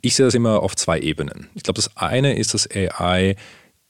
[0.00, 1.50] Ich sehe das immer auf zwei Ebenen.
[1.54, 3.36] Ich glaube, das eine ist, dass AI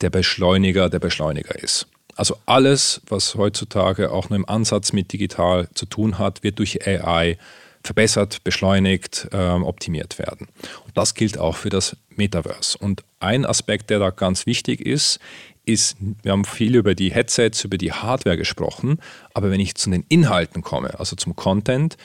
[0.02, 1.86] der Beschleuniger der Beschleuniger ist.
[2.14, 6.86] Also alles, was heutzutage auch nur im Ansatz mit digital zu tun hat, wird durch
[6.86, 7.38] AI
[7.82, 10.48] verbessert, beschleunigt, ähm, optimiert werden.
[10.84, 12.78] Und das gilt auch für das Metaverse.
[12.78, 15.18] Und ein Aspekt, der da ganz wichtig ist,
[15.64, 18.98] ist, wir haben viel über die Headsets, über die Hardware gesprochen,
[19.32, 21.96] aber wenn ich zu den Inhalten komme, also zum Content,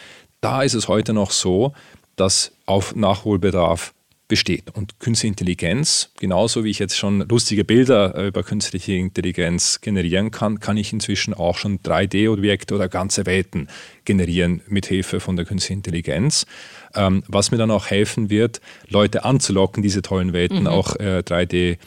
[0.41, 1.73] da ist es heute noch so,
[2.15, 3.93] dass auf Nachholbedarf
[4.27, 4.75] besteht.
[4.75, 10.31] Und künstliche Intelligenz, genauso wie ich jetzt schon lustige Bilder äh, über künstliche Intelligenz generieren
[10.31, 13.69] kann, kann ich inzwischen auch schon 3D-Objekte oder ganze Welten
[14.05, 16.45] generieren mit Hilfe von der künstlichen Intelligenz.
[16.93, 20.67] Ähm, was mir dann auch helfen wird, Leute anzulocken, diese tollen Welten mhm.
[20.67, 21.77] auch äh, 3D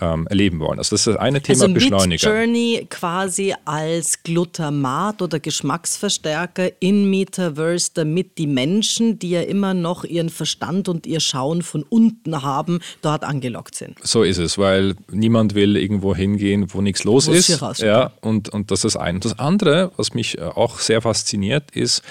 [0.00, 0.78] ähm, erleben wollen.
[0.78, 2.28] Also das ist das eine Thema also Beschleuniger.
[2.28, 10.04] Journey quasi als Glutamat oder Geschmacksverstärker in Metaverse, damit die Menschen, die ja immer noch
[10.04, 13.98] ihren Verstand und ihr Schauen von unten haben, dort angelockt sind.
[14.02, 17.48] So ist es, weil niemand will irgendwo hingehen, wo nichts los wo ist.
[17.78, 19.20] Ja, und, und das ist ein.
[19.20, 22.02] Das andere, was mich äh, auch sehr fasziniert, ist,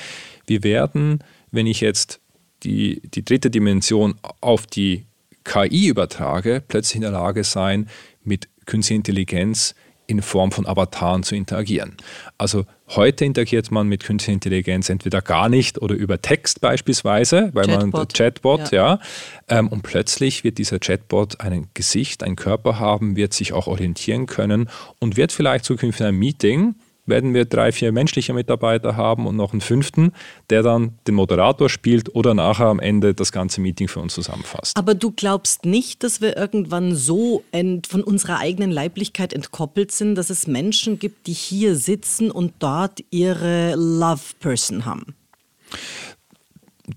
[0.46, 2.20] wir werden, wenn ich jetzt
[2.64, 5.06] die, die dritte Dimension auf die
[5.44, 7.88] KI übertrage, plötzlich in der Lage sein,
[8.24, 9.76] mit künstlicher Intelligenz
[10.08, 11.96] in Form von Avataren zu interagieren.
[12.38, 17.66] Also heute interagiert man mit künstlicher Intelligenz entweder gar nicht oder über Text beispielsweise, weil
[17.66, 17.94] Chatbot.
[17.94, 18.96] man Chatbot, ja.
[18.96, 19.00] ja
[19.48, 24.26] ähm, und plötzlich wird dieser Chatbot ein Gesicht, einen Körper haben, wird sich auch orientieren
[24.26, 29.28] können und wird vielleicht zukünftig in einem Meeting werden wir drei, vier menschliche Mitarbeiter haben
[29.28, 30.12] und noch einen fünften,
[30.50, 34.78] der dann den Moderator spielt oder nachher am Ende das ganze Meeting für uns zusammenfasst.
[34.78, 37.44] Aber du glaubst nicht, dass wir irgendwann so
[37.88, 43.04] von unserer eigenen Leiblichkeit entkoppelt sind, dass es Menschen gibt, die hier sitzen und dort
[43.10, 45.16] ihre Love Person haben?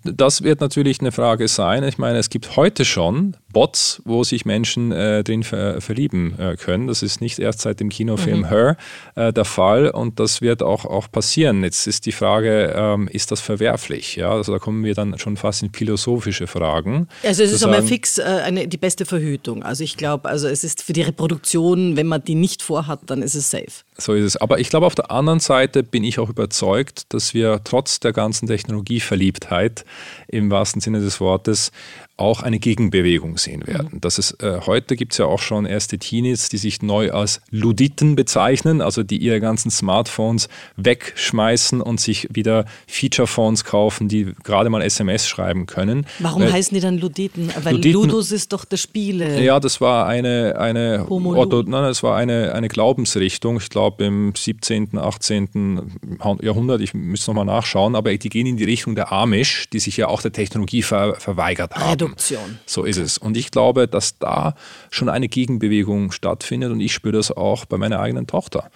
[0.02, 1.84] Das wird natürlich eine Frage sein.
[1.84, 6.56] Ich meine, es gibt heute schon Bots, wo sich Menschen äh, drin ver verlieben äh,
[6.56, 6.88] können.
[6.88, 8.48] Das ist nicht erst seit dem Kinofilm mhm.
[8.48, 8.76] Her
[9.14, 11.64] äh, der Fall und das wird auch, auch passieren.
[11.64, 14.16] Jetzt ist die Frage, ähm, ist das verwerflich?
[14.16, 17.08] Ja, also da kommen wir dann schon fast in philosophische Fragen.
[17.22, 19.62] Also es ist sagen, einmal fix äh, eine, die beste Verhütung.
[19.62, 23.22] Also ich glaube, also es ist für die Reproduktion, wenn man die nicht vorhat, dann
[23.22, 23.84] ist es safe.
[23.96, 24.36] So ist es.
[24.36, 28.12] Aber ich glaube, auf der anderen Seite bin ich auch überzeugt, dass wir trotz der
[28.12, 29.84] ganzen Technologieverliebtheit
[30.26, 31.70] im wahrsten Sinne des Wortes
[32.16, 33.88] auch eine Gegenbewegung sehen werden.
[33.92, 34.00] Mhm.
[34.00, 37.40] Das ist, äh, heute gibt es ja auch schon erste Teenies, die sich neu als
[37.50, 44.70] Luditen bezeichnen, also die ihre ganzen Smartphones wegschmeißen und sich wieder Feature-Phones kaufen, die gerade
[44.70, 46.06] mal SMS schreiben können.
[46.20, 47.50] Warum Weil, heißen die dann Luditen?
[47.62, 49.42] Weil Luditen, Ludus ist doch das Spiele.
[49.42, 54.34] Ja, das war eine, eine, Ortho, nein, das war eine, eine Glaubensrichtung, ich glaube im
[54.36, 55.98] 17., 18.
[56.42, 59.96] Jahrhundert, ich müsste nochmal nachschauen, aber die gehen in die Richtung der Amish, die sich
[59.96, 62.03] ja auch der Technologie ver, verweigert haben.
[62.06, 62.58] Reduktion.
[62.66, 63.18] So ist es.
[63.18, 64.54] Und ich glaube, dass da
[64.90, 68.70] schon eine Gegenbewegung stattfindet und ich spüre das auch bei meiner eigenen Tochter.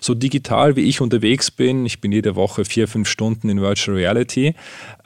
[0.00, 3.96] So digital wie ich unterwegs bin, ich bin jede Woche vier, fünf Stunden in Virtual
[3.96, 4.54] Reality,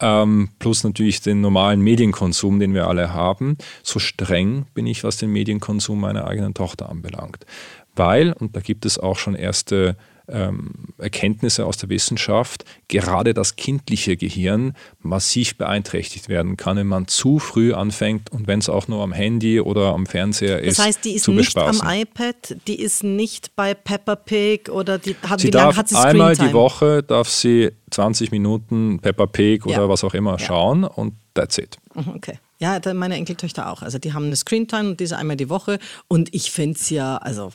[0.01, 5.17] ähm, plus natürlich den normalen Medienkonsum, den wir alle haben, so streng bin ich, was
[5.17, 7.47] den Medienkonsum meiner eigenen Tochter anbelangt.
[7.95, 9.97] Weil, und da gibt es auch schon erste
[10.29, 17.09] ähm, Erkenntnisse aus der Wissenschaft, gerade das kindliche Gehirn massiv beeinträchtigt werden kann, wenn man
[17.09, 20.79] zu früh anfängt und wenn es auch nur am Handy oder am Fernseher ist.
[20.79, 25.17] Das heißt, die ist nicht am iPad, die ist nicht bei Peppa Pig oder die
[25.23, 29.65] hat, sie wie lange hat sie Einmal die Woche darf sie 20 Minuten Peppa Pig
[29.67, 29.89] oder ja.
[29.89, 30.39] was auch immer ja.
[30.39, 31.79] schauen und that's it.
[31.95, 32.39] Mhm, okay.
[32.61, 33.83] Ja, meine Enkeltöchter auch.
[33.83, 35.79] Also die haben eine Screentime und diese einmal die Woche.
[36.09, 37.53] Und ich finde es ja, also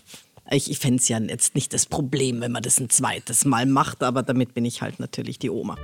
[0.52, 3.66] ich, ich fände es ja jetzt nicht das Problem, wenn man das ein zweites Mal
[3.66, 5.78] macht, aber damit bin ich halt natürlich die Oma.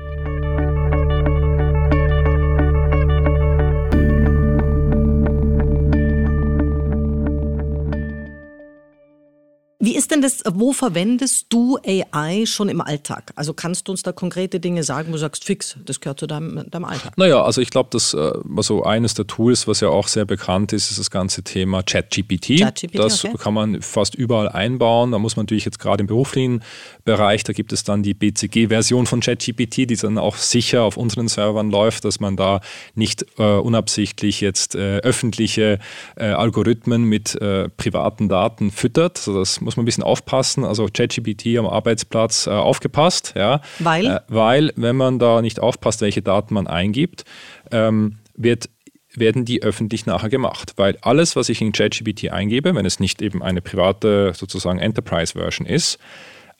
[9.81, 13.31] Wie ist denn das, wo verwendest du AI schon im Alltag?
[13.35, 16.27] Also kannst du uns da konkrete Dinge sagen, wo du sagst, fix, das gehört zu
[16.27, 17.17] deinem, deinem Alltag?
[17.17, 20.73] Naja, also ich glaube, das äh, also eines der Tools, was ja auch sehr bekannt
[20.73, 22.57] ist, ist das ganze Thema ChatGPT.
[22.57, 23.37] Chat das okay.
[23.37, 25.13] kann man fast überall einbauen.
[25.13, 26.61] Da muss man natürlich jetzt gerade im beruflichen
[27.05, 31.29] Bereich, da gibt es dann die BCG-Version von ChatGPT, die dann auch sicher auf unseren
[31.29, 32.59] Servern läuft, dass man da
[32.95, 35.79] nicht äh, unabsichtlich jetzt äh, öffentliche
[36.17, 39.19] äh, Algorithmen mit äh, privaten Daten füttert.
[39.19, 40.65] Also das muss man ein bisschen aufpassen.
[40.65, 43.61] Also ChatGPT am Arbeitsplatz äh, aufgepasst, ja.
[43.77, 44.07] Weil?
[44.07, 47.23] Äh, weil, wenn man da nicht aufpasst, welche Daten man eingibt,
[47.71, 48.69] ähm, wird
[49.13, 50.73] werden die öffentlich nachher gemacht.
[50.77, 55.67] Weil alles, was ich in ChatGPT eingebe, wenn es nicht eben eine private sozusagen Enterprise-Version
[55.67, 55.99] ist,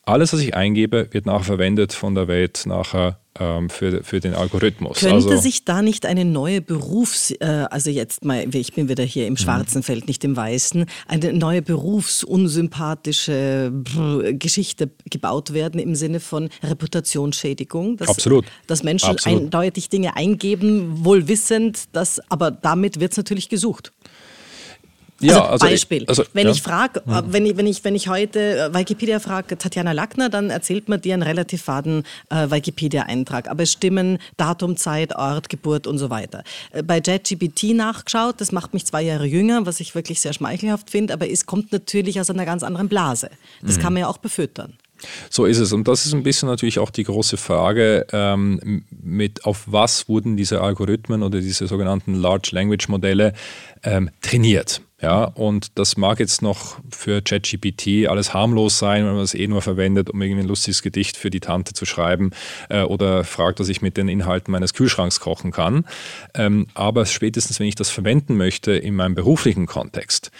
[0.04, 3.18] alles, was ich eingebe, wird nachher verwendet von der Welt nachher
[3.69, 4.99] für, für den Algorithmus.
[4.99, 9.04] Könnte also, sich da nicht eine neue Berufs-, äh, also jetzt mal, ich bin wieder
[9.04, 9.38] hier im mhm.
[9.38, 13.71] schwarzen Feld, nicht im weißen, eine neue berufsunsympathische
[14.34, 17.97] Geschichte gebaut werden im Sinne von Reputationsschädigung?
[17.97, 18.45] Dass, Absolut.
[18.67, 19.43] Dass Menschen Absolut.
[19.43, 23.91] eindeutig Dinge eingeben, wohl wissend, dass, aber damit wird es natürlich gesucht.
[25.21, 26.03] Also, also Beispiel.
[26.03, 26.53] Ich, also, wenn ja.
[26.53, 27.23] ich frage, mhm.
[27.27, 31.01] wenn ich, wenn ich, wenn ich heute äh, Wikipedia frage, Tatjana Lackner, dann erzählt man
[31.01, 33.49] dir einen relativ faden äh, Wikipedia-Eintrag.
[33.49, 36.43] Aber es stimmen Datum, Zeit, Ort, Geburt und so weiter.
[36.71, 40.89] Äh, bei JetGPT nachgeschaut, das macht mich zwei Jahre jünger, was ich wirklich sehr schmeichelhaft
[40.89, 43.29] finde, aber es kommt natürlich aus einer ganz anderen Blase.
[43.62, 43.82] Das mhm.
[43.82, 44.73] kann man ja auch befüttern.
[45.29, 45.73] So ist es.
[45.73, 50.38] Und das ist ein bisschen natürlich auch die große Frage, ähm, mit auf was wurden
[50.38, 53.34] diese Algorithmen oder diese sogenannten Large Language Modelle
[53.84, 54.82] ähm, trainiert.
[55.01, 59.47] Ja, und das mag jetzt noch für ChatGPT alles harmlos sein, wenn man es eh
[59.47, 62.31] nur verwendet, um irgendwie ein lustiges Gedicht für die Tante zu schreiben
[62.69, 65.85] äh, oder fragt, was ich mit den Inhalten meines Kühlschranks kochen kann.
[66.33, 70.31] Ähm, aber spätestens, wenn ich das verwenden möchte in meinem beruflichen Kontext,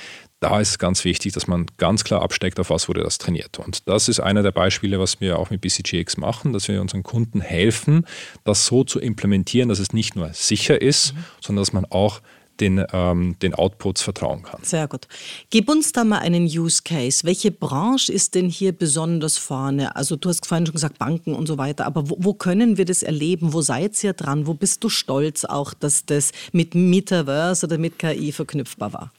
[0.41, 3.60] da ist es ganz wichtig, dass man ganz klar absteckt, auf was wurde das trainiert.
[3.60, 7.04] Und das ist einer der Beispiele, was wir auch mit BCGX machen, dass wir unseren
[7.04, 8.06] Kunden helfen,
[8.45, 11.26] das so zu implementieren, dass es nicht nur sicher ist, mhm.
[11.41, 12.22] sondern dass man auch
[12.60, 14.62] den, ähm, den Outputs vertrauen kann.
[14.63, 15.08] Sehr gut.
[15.50, 17.24] Gib uns da mal einen Use Case.
[17.24, 19.95] Welche Branche ist denn hier besonders vorne?
[19.95, 22.86] Also du hast vorhin schon gesagt Banken und so weiter, aber wo, wo können wir
[22.86, 23.54] das erleben?
[23.54, 24.48] Wo seid ihr dran?
[24.48, 29.12] Wo bist du stolz auch, dass das mit Metaverse oder mit KI verknüpfbar war?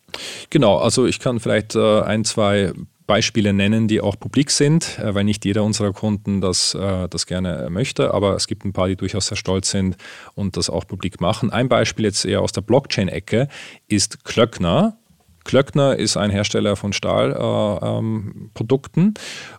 [0.50, 2.72] Genau, also ich kann vielleicht äh, ein, zwei
[3.10, 7.26] Beispiele nennen, die auch publik sind, äh, weil nicht jeder unserer Kunden das, äh, das
[7.26, 9.96] gerne möchte, aber es gibt ein paar, die durchaus sehr stolz sind
[10.36, 11.50] und das auch publik machen.
[11.50, 13.48] Ein Beispiel jetzt eher aus der Blockchain-Ecke
[13.88, 14.96] ist Klöckner.
[15.42, 19.14] Klöckner ist ein Hersteller von Stahlprodukten äh, ähm,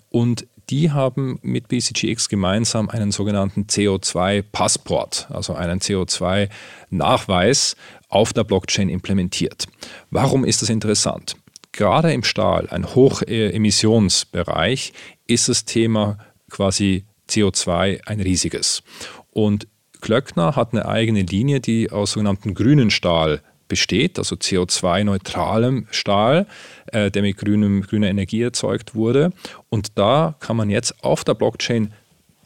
[0.07, 7.75] und die haben mit BCGX gemeinsam einen sogenannten CO2-Passport, also einen CO2-Nachweis
[8.07, 9.65] auf der Blockchain implementiert.
[10.09, 11.35] Warum ist das interessant?
[11.71, 14.93] Gerade im Stahl, ein Hochemissionsbereich,
[15.27, 16.17] ist das Thema
[16.49, 18.83] quasi CO2 ein riesiges.
[19.31, 19.67] Und
[20.01, 26.45] Klöckner hat eine eigene Linie, die aus sogenannten grünen Stahl besteht, also CO2-neutralem Stahl,
[26.87, 29.31] äh, der mit grünem, grüner Energie erzeugt wurde.
[29.69, 31.93] Und da kann man jetzt auf der Blockchain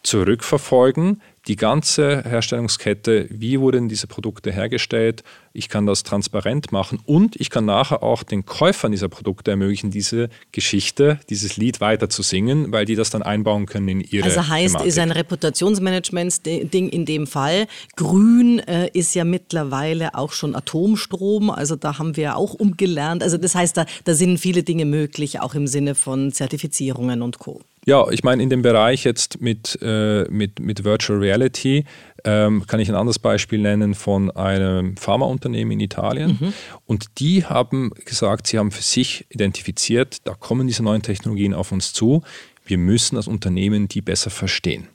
[0.04, 5.24] zurückverfolgen, die ganze Herstellungskette, wie wurden diese Produkte hergestellt.
[5.56, 9.90] Ich kann das transparent machen und ich kann nachher auch den Käufern dieser Produkte ermöglichen,
[9.90, 14.26] diese Geschichte, dieses Lied weiter zu singen, weil die das dann einbauen können in ihre
[14.26, 14.88] Also heißt, Thematik.
[14.88, 17.68] ist ein Reputationsmanagement-Ding in dem Fall.
[17.96, 23.24] Grün äh, ist ja mittlerweile auch schon Atomstrom, also da haben wir auch umgelernt.
[23.24, 27.40] Also das heißt, da, da sind viele Dinge möglich, auch im Sinne von Zertifizierungen und
[27.40, 27.62] Co.
[27.88, 31.86] Ja, ich meine, in dem Bereich jetzt mit, äh, mit, mit Virtual Reality
[32.26, 36.38] ähm, kann ich ein anderes Beispiel nennen von einem Pharmaunternehmen in Italien.
[36.42, 36.54] Mhm.
[36.86, 41.72] Und die haben gesagt, sie haben für sich identifiziert, da kommen diese neuen Technologien auf
[41.72, 42.24] uns zu.
[42.66, 44.88] Wir müssen als Unternehmen die besser verstehen.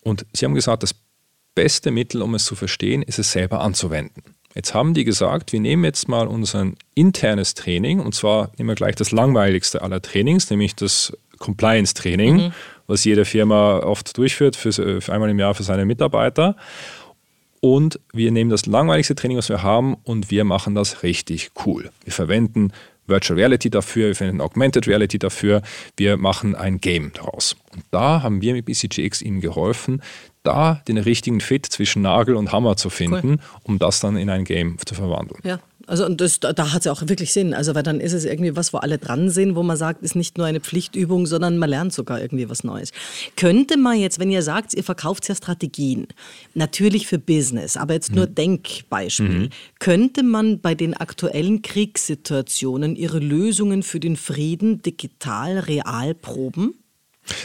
[0.00, 0.94] Und sie haben gesagt, das
[1.54, 4.22] beste Mittel, um es zu verstehen, ist es selber anzuwenden.
[4.54, 8.74] Jetzt haben die gesagt, wir nehmen jetzt mal unser internes Training und zwar nehmen wir
[8.74, 12.52] gleich das langweiligste aller Trainings, nämlich das Compliance-Training, mhm.
[12.86, 16.56] Was jede Firma oft durchführt, für, für einmal im Jahr für seine Mitarbeiter.
[17.60, 21.90] Und wir nehmen das langweiligste Training, was wir haben, und wir machen das richtig cool.
[22.02, 22.72] Wir verwenden
[23.06, 25.62] Virtual Reality dafür, wir verwenden Augmented Reality dafür,
[25.96, 27.56] wir machen ein Game daraus.
[27.72, 30.02] Und da haben wir mit BCGX ihnen geholfen,
[30.42, 33.38] da den richtigen Fit zwischen Nagel und Hammer zu finden, cool.
[33.62, 35.40] um das dann in ein Game zu verwandeln.
[35.44, 37.54] Ja, also und das, da hat es ja auch wirklich Sinn.
[37.54, 40.16] Also weil dann ist es irgendwie was, wo alle dran sind, wo man sagt, ist
[40.16, 42.90] nicht nur eine Pflichtübung, sondern man lernt sogar irgendwie was Neues.
[43.36, 46.06] Könnte man jetzt, wenn ihr sagt, ihr verkauft ja Strategien,
[46.54, 48.34] natürlich für Business, aber jetzt nur mhm.
[48.34, 49.48] Denkbeispiel, mhm.
[49.78, 56.74] könnte man bei den aktuellen Kriegssituationen ihre Lösungen für den Frieden digital real proben?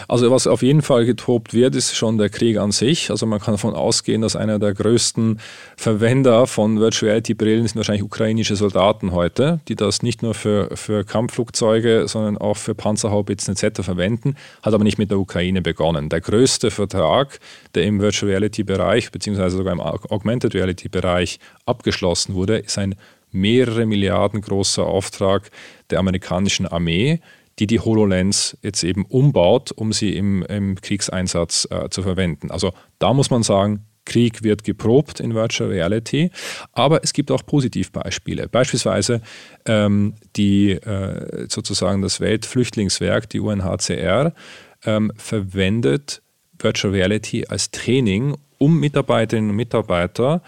[0.08, 3.12] Also was auf jeden Fall getobt wird, ist schon der Krieg an sich.
[3.12, 5.40] Also man kann davon ausgehen, dass einer der größten
[5.76, 10.76] Verwender von Virtual Reality Brillen sind wahrscheinlich ukrainische Soldaten heute, die das nicht nur für,
[10.76, 13.82] für Kampfflugzeuge, sondern auch für Panzerhaubitzen etc.
[13.82, 16.10] verwenden, hat aber nicht mit der Ukraine begonnen.
[16.10, 17.40] Der größte Vertrag,
[17.76, 22.96] der im Virtual Reality Bereich beziehungsweise sogar im Augmented Reality Bereich abgeschlossen wurde, ist ein
[23.32, 25.52] mehrere Milliarden großer Auftrag
[25.90, 27.20] der amerikanischen Armee
[27.60, 32.52] die die HoloLens jetzt eben umbaut, um sie im, im Kriegseinsatz äh, zu verwenden.
[32.52, 36.32] Also da muss man sagen, Krieg wird geprobt in Virtual Reality,
[36.72, 38.48] aber es gibt auch Positivbeispiele.
[38.48, 39.22] Beispielsweise
[39.66, 44.34] ähm, die äh, sozusagen das Weltflüchtlingswerk, die UNHCR,
[44.86, 46.22] ähm, verwendet
[46.58, 50.42] Virtual Reality als Training, um Mitarbeiterinnen und Mitarbeiter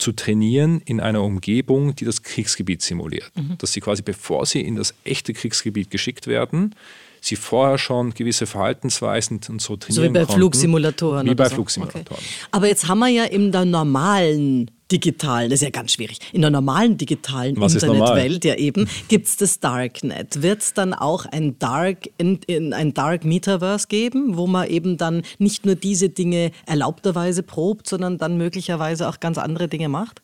[0.00, 3.30] zu trainieren in einer Umgebung, die das Kriegsgebiet simuliert.
[3.34, 3.58] Mhm.
[3.58, 6.74] Dass sie quasi, bevor sie in das echte Kriegsgebiet geschickt werden,
[7.20, 11.26] sie vorher schon gewisse Verhaltensweisen und so trainieren So wie bei konnten, Flugsimulatoren.
[11.28, 11.56] Wie bei so.
[11.56, 12.04] Flugsimulatoren.
[12.08, 12.48] Okay.
[12.50, 16.42] Aber jetzt haben wir ja in der normalen digitalen, das ist ja ganz schwierig, in
[16.42, 20.42] der normalen digitalen Was Internetwelt ja eben, gibt es das Darknet.
[20.42, 24.96] Wird es dann auch ein Dark, in, in, ein Dark Metaverse geben, wo man eben
[24.96, 30.22] dann nicht nur diese Dinge erlaubterweise probt, sondern dann möglicherweise auch ganz andere Dinge macht?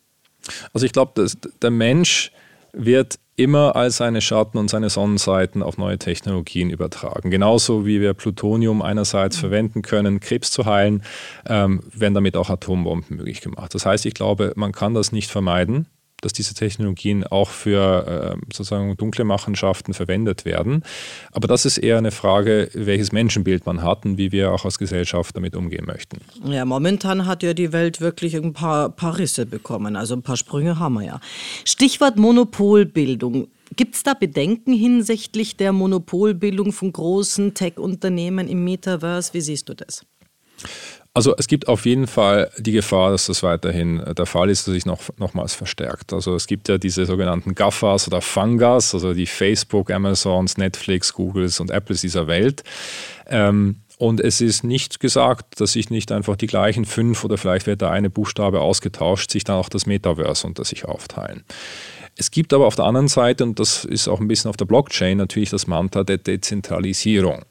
[0.72, 1.26] Also ich glaube,
[1.62, 2.32] der Mensch
[2.72, 7.30] wird immer all seine Schatten und seine Sonnenseiten auf neue Technologien übertragen.
[7.30, 11.02] Genauso wie wir Plutonium einerseits verwenden können, Krebs zu heilen,
[11.46, 13.74] ähm, werden damit auch Atombomben möglich gemacht.
[13.74, 15.86] Das heißt, ich glaube, man kann das nicht vermeiden
[16.20, 20.82] dass diese Technologien auch für äh, sozusagen dunkle Machenschaften verwendet werden.
[21.32, 24.78] Aber das ist eher eine Frage, welches Menschenbild man hat und wie wir auch als
[24.78, 26.18] Gesellschaft damit umgehen möchten.
[26.44, 29.96] Ja, momentan hat ja die Welt wirklich ein paar, paar Risse bekommen.
[29.96, 31.20] Also ein paar Sprünge haben wir ja.
[31.64, 33.48] Stichwort Monopolbildung.
[33.74, 39.34] Gibt es da Bedenken hinsichtlich der Monopolbildung von großen Tech-Unternehmen im Metaverse?
[39.34, 40.06] Wie siehst du das?
[41.16, 44.74] Also es gibt auf jeden Fall die Gefahr, dass das weiterhin der Fall ist, dass
[44.74, 46.12] sich noch, nochmals verstärkt.
[46.12, 51.58] Also es gibt ja diese sogenannten GAFAs oder Fangas, also die Facebook, Amazons, Netflix, Googles
[51.58, 52.64] und Apples dieser Welt.
[53.28, 57.66] Ähm, und es ist nicht gesagt, dass sich nicht einfach die gleichen fünf oder vielleicht
[57.66, 61.44] wird der eine Buchstabe ausgetauscht, sich dann auch das Metaverse unter sich aufteilen.
[62.18, 64.66] Es gibt aber auf der anderen Seite, und das ist auch ein bisschen auf der
[64.66, 67.46] Blockchain, natürlich das Mantra der Dezentralisierung.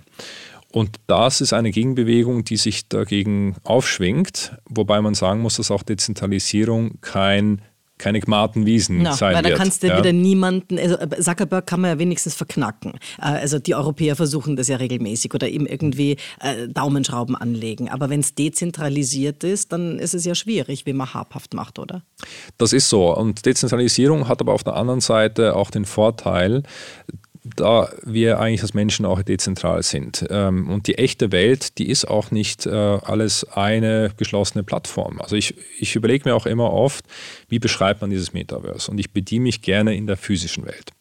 [0.76, 5.84] Und das ist eine Gegenbewegung, die sich dagegen aufschwingt, wobei man sagen muss, dass auch
[5.84, 7.62] Dezentralisierung kein
[7.98, 9.98] keine gmarten Wiesen no, sein weil da kannst du ja.
[9.98, 12.96] wieder niemanden, also äh, Zuckerberg kann man ja wenigstens verknacken.
[13.20, 17.88] Äh, also die Europäer versuchen das ja regelmäßig oder eben irgendwie äh, Daumenschrauben anlegen.
[17.88, 22.02] Aber wenn es dezentralisiert ist, dann ist es ja schwierig, wie man habhaft macht, oder?
[22.58, 23.16] Das ist so.
[23.16, 26.64] Und Dezentralisierung hat aber auf der anderen Seite auch den Vorteil,
[27.56, 30.26] da wir eigentlich als Menschen auch dezentral sind.
[30.30, 35.22] Ähm, und die echte Welt, die ist auch nicht äh, alles eine geschlossene Plattform.
[35.22, 37.06] Also ich, ich überlege mir auch immer oft,
[37.48, 38.90] wie beschreibt man dieses Metaverse?
[38.90, 40.92] Und ich bediene mich gerne in der physischen Welt.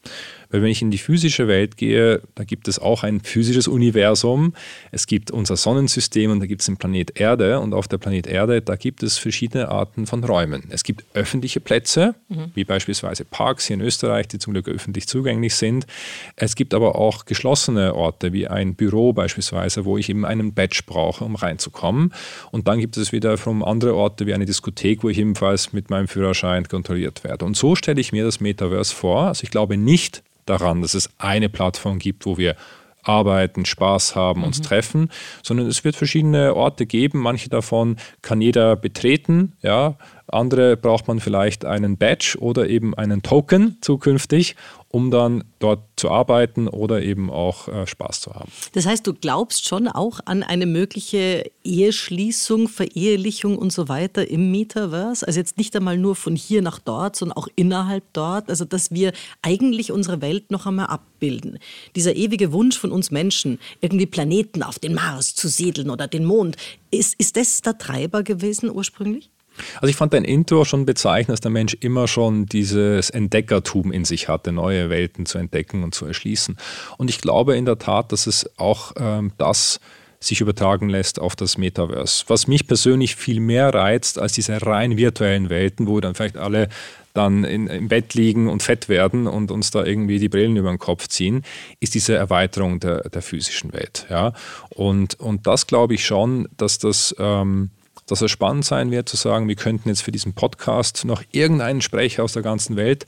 [0.55, 4.55] Weil wenn ich in die physische Welt gehe, da gibt es auch ein physisches Universum.
[4.93, 7.59] Es gibt unser Sonnensystem und da gibt es den Planet Erde.
[7.59, 10.63] Und auf der Planet Erde, da gibt es verschiedene Arten von Räumen.
[10.71, 12.53] Es gibt öffentliche Plätze, mhm.
[12.55, 15.89] wie beispielsweise Parks hier in Österreich, die zum Glück öffentlich zugänglich sind.
[16.37, 20.83] Es gibt aber auch geschlossene Orte, wie ein Büro beispielsweise, wo ich eben einen Badge
[20.87, 22.15] brauche, um reinzukommen.
[22.53, 26.07] Und dann gibt es wiederum andere Orte wie eine Diskothek, wo ich ebenfalls mit meinem
[26.07, 27.45] Führerschein kontrolliert werde.
[27.45, 29.23] Und so stelle ich mir das Metaverse vor.
[29.25, 32.57] Also ich glaube nicht, daran, dass es eine Plattform gibt, wo wir
[33.03, 34.47] arbeiten, Spaß haben, mhm.
[34.47, 35.11] uns treffen,
[35.43, 37.21] sondern es wird verschiedene Orte geben.
[37.21, 39.97] Manche davon kann jeder betreten, ja.
[40.27, 44.57] Andere braucht man vielleicht einen Badge oder eben einen Token zukünftig,
[44.89, 48.51] um dann dort zu arbeiten oder eben auch äh, Spaß zu haben.
[48.73, 54.51] Das heißt, du glaubst schon auch an eine mögliche Eheschließung, Verehelichung und so weiter im
[54.53, 55.27] Metaverse?
[55.27, 58.49] Also jetzt nicht einmal nur von hier nach dort, sondern auch innerhalb dort.
[58.49, 59.13] Also dass wir
[59.43, 61.59] eigentlich unsere Welt noch einmal abbilden.
[61.97, 66.25] Dieser ewige Wunsch von uns Menschen, irgendwie Planeten auf den Mars zu siedeln oder den
[66.25, 66.57] Mond,
[66.91, 69.31] ist, ist das der Treiber gewesen ursprünglich?
[69.77, 74.05] Also ich fand dein Intro schon bezeichnend, dass der Mensch immer schon dieses Entdeckertum in
[74.05, 76.57] sich hatte, neue Welten zu entdecken und zu erschließen.
[76.99, 79.81] Und ich glaube in der Tat, dass es auch ähm, das
[80.21, 82.25] sich übertragen lässt auf das Metaverse.
[82.29, 86.69] Was mich persönlich viel mehr reizt als diese rein virtuellen Welten, wo dann vielleicht alle
[87.13, 90.71] dann in, im Bett liegen und fett werden und uns da irgendwie die Brillen über
[90.71, 91.45] den Kopf ziehen,
[91.79, 94.07] ist diese Erweiterung der, der physischen Welt.
[94.11, 94.33] Ja?
[94.71, 97.71] Und, und das glaube ich schon, dass das ähm,
[98.07, 101.81] dass es spannend sein wird zu sagen, wir könnten jetzt für diesen Podcast noch irgendeinen
[101.81, 103.07] Sprecher aus der ganzen Welt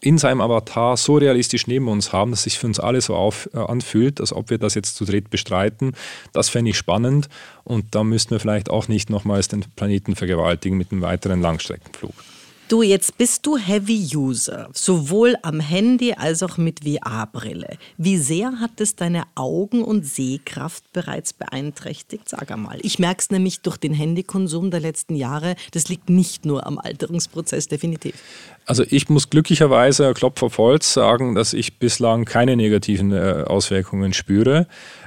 [0.00, 3.16] in seinem Avatar so realistisch neben uns haben, dass es sich für uns alle so
[3.16, 5.92] auf, äh, anfühlt, als ob wir das jetzt zu dritt bestreiten.
[6.32, 7.28] Das fände ich spannend
[7.64, 12.14] und da müssten wir vielleicht auch nicht nochmals den Planeten vergewaltigen mit einem weiteren Langstreckenflug.
[12.68, 17.78] Du, jetzt bist du Heavy User, sowohl am Handy als auch mit VR-Brille.
[17.96, 22.28] Wie sehr hat es deine Augen- und Sehkraft bereits beeinträchtigt?
[22.28, 22.78] Sag einmal.
[22.82, 25.56] Ich merke es nämlich durch den Handykonsum der letzten Jahre.
[25.70, 28.16] Das liegt nicht nur am Alterungsprozess, definitiv.
[28.68, 34.12] Also ich muss glücklicherweise, Klopf auf Holz, sagen, dass ich bislang keine negativen äh, Auswirkungen
[34.12, 34.66] spüre.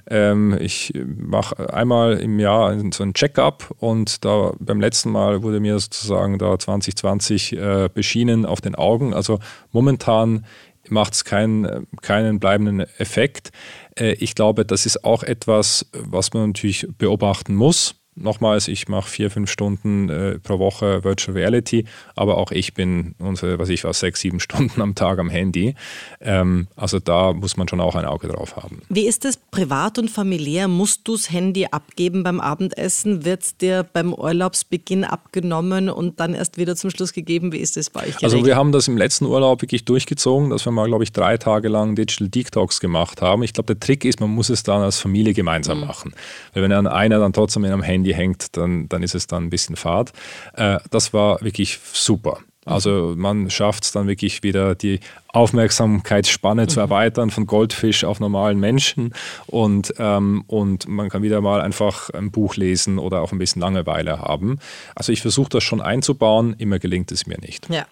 [0.10, 5.60] Ähm, ich mache einmal im Jahr so ein Check-up und da beim letzten Mal wurde
[5.60, 9.14] mir sozusagen da 2020 äh, beschienen auf den Augen.
[9.14, 9.38] Also
[9.72, 10.44] momentan
[10.90, 13.52] macht es kein, keinen bleibenden Effekt.
[13.96, 19.10] Äh, ich glaube, das ist auch etwas, was man natürlich beobachten muss Nochmals, ich mache
[19.10, 23.86] vier, fünf Stunden äh, pro Woche Virtual Reality, aber auch ich bin, unsere, was ich
[23.86, 25.76] war, sechs, sieben Stunden am Tag am Handy.
[26.20, 28.82] Ähm, also da muss man schon auch ein Auge drauf haben.
[28.90, 30.68] Wie ist es privat und familiär?
[30.68, 33.24] Musst du das Handy abgeben beim Abendessen?
[33.24, 37.54] Wird es dir beim Urlaubsbeginn abgenommen und dann erst wieder zum Schluss gegeben?
[37.54, 38.18] Wie ist es bei euch?
[38.18, 38.24] Geregelt?
[38.24, 41.38] Also wir haben das im letzten Urlaub wirklich durchgezogen, dass wir mal, glaube ich, drei
[41.38, 43.42] Tage lang Digital Detox gemacht haben.
[43.44, 45.88] Ich glaube, der Trick ist, man muss es dann als Familie gemeinsam mhm.
[45.88, 46.14] machen.
[46.54, 49.28] Weil wenn dann einer dann trotzdem in einem Handy Handy hängt, dann, dann ist es
[49.28, 50.12] dann ein bisschen fad.
[50.54, 52.40] Äh, das war wirklich super.
[52.64, 55.00] Also man schafft es dann wirklich wieder, die
[55.30, 56.70] Aufmerksamkeitsspanne mhm.
[56.70, 59.16] zu erweitern von Goldfisch auf normalen Menschen
[59.48, 63.62] und, ähm, und man kann wieder mal einfach ein Buch lesen oder auch ein bisschen
[63.62, 64.60] Langeweile haben.
[64.94, 67.68] Also ich versuche das schon einzubauen, immer gelingt es mir nicht.
[67.70, 67.88] Ja.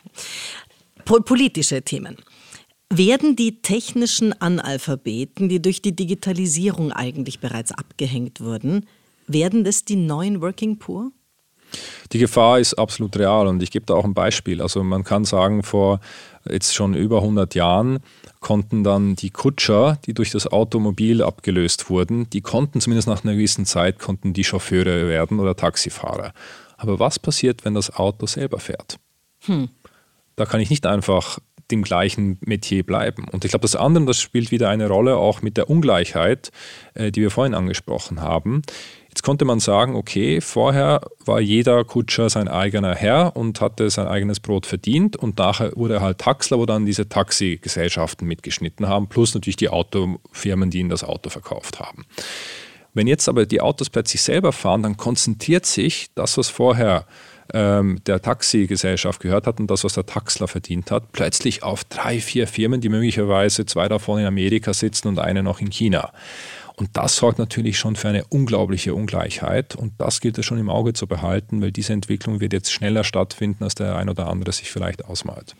[1.03, 2.17] Politische Themen.
[2.91, 8.85] Werden die technischen Analphabeten, die durch die Digitalisierung eigentlich bereits abgehängt wurden,
[9.29, 11.11] werden das die neuen Working Poor?
[12.11, 14.61] Die Gefahr ist absolut real und ich gebe da auch ein Beispiel.
[14.61, 15.99] Also man kann sagen, vor
[16.49, 17.99] jetzt schon über 100 Jahren
[18.39, 23.33] konnten dann die Kutscher, die durch das Automobil abgelöst wurden, die konnten zumindest nach einer
[23.33, 26.33] gewissen Zeit, konnten die Chauffeure werden oder Taxifahrer.
[26.77, 28.97] Aber was passiert, wenn das Auto selber fährt?
[29.41, 29.69] Hm.
[30.35, 33.25] Da kann ich nicht einfach dem gleichen Metier bleiben.
[33.31, 36.51] Und ich glaube, das andere, das spielt wieder eine Rolle, auch mit der Ungleichheit,
[36.93, 38.61] äh, die wir vorhin angesprochen haben.
[39.19, 44.07] Jetzt konnte man sagen, okay, vorher war jeder Kutscher sein eigener Herr und hatte sein
[44.07, 49.09] eigenes Brot verdient und nachher wurde er halt Taxler, wo dann diese Taxigesellschaften mitgeschnitten haben,
[49.09, 52.05] plus natürlich die Autofirmen, die ihnen das Auto verkauft haben.
[52.93, 57.05] Wenn jetzt aber die Autos plötzlich selber fahren, dann konzentriert sich das, was vorher
[57.53, 62.21] ähm, der Taxigesellschaft gehört hat und das, was der Taxler verdient hat, plötzlich auf drei,
[62.21, 66.13] vier Firmen, die möglicherweise zwei davon in Amerika sitzen und eine noch in China.
[66.79, 69.75] Und das sorgt natürlich schon für eine unglaubliche Ungleichheit.
[69.75, 73.03] Und das gilt es schon im Auge zu behalten, weil diese Entwicklung wird jetzt schneller
[73.03, 75.55] stattfinden, als der ein oder andere sich vielleicht ausmalt.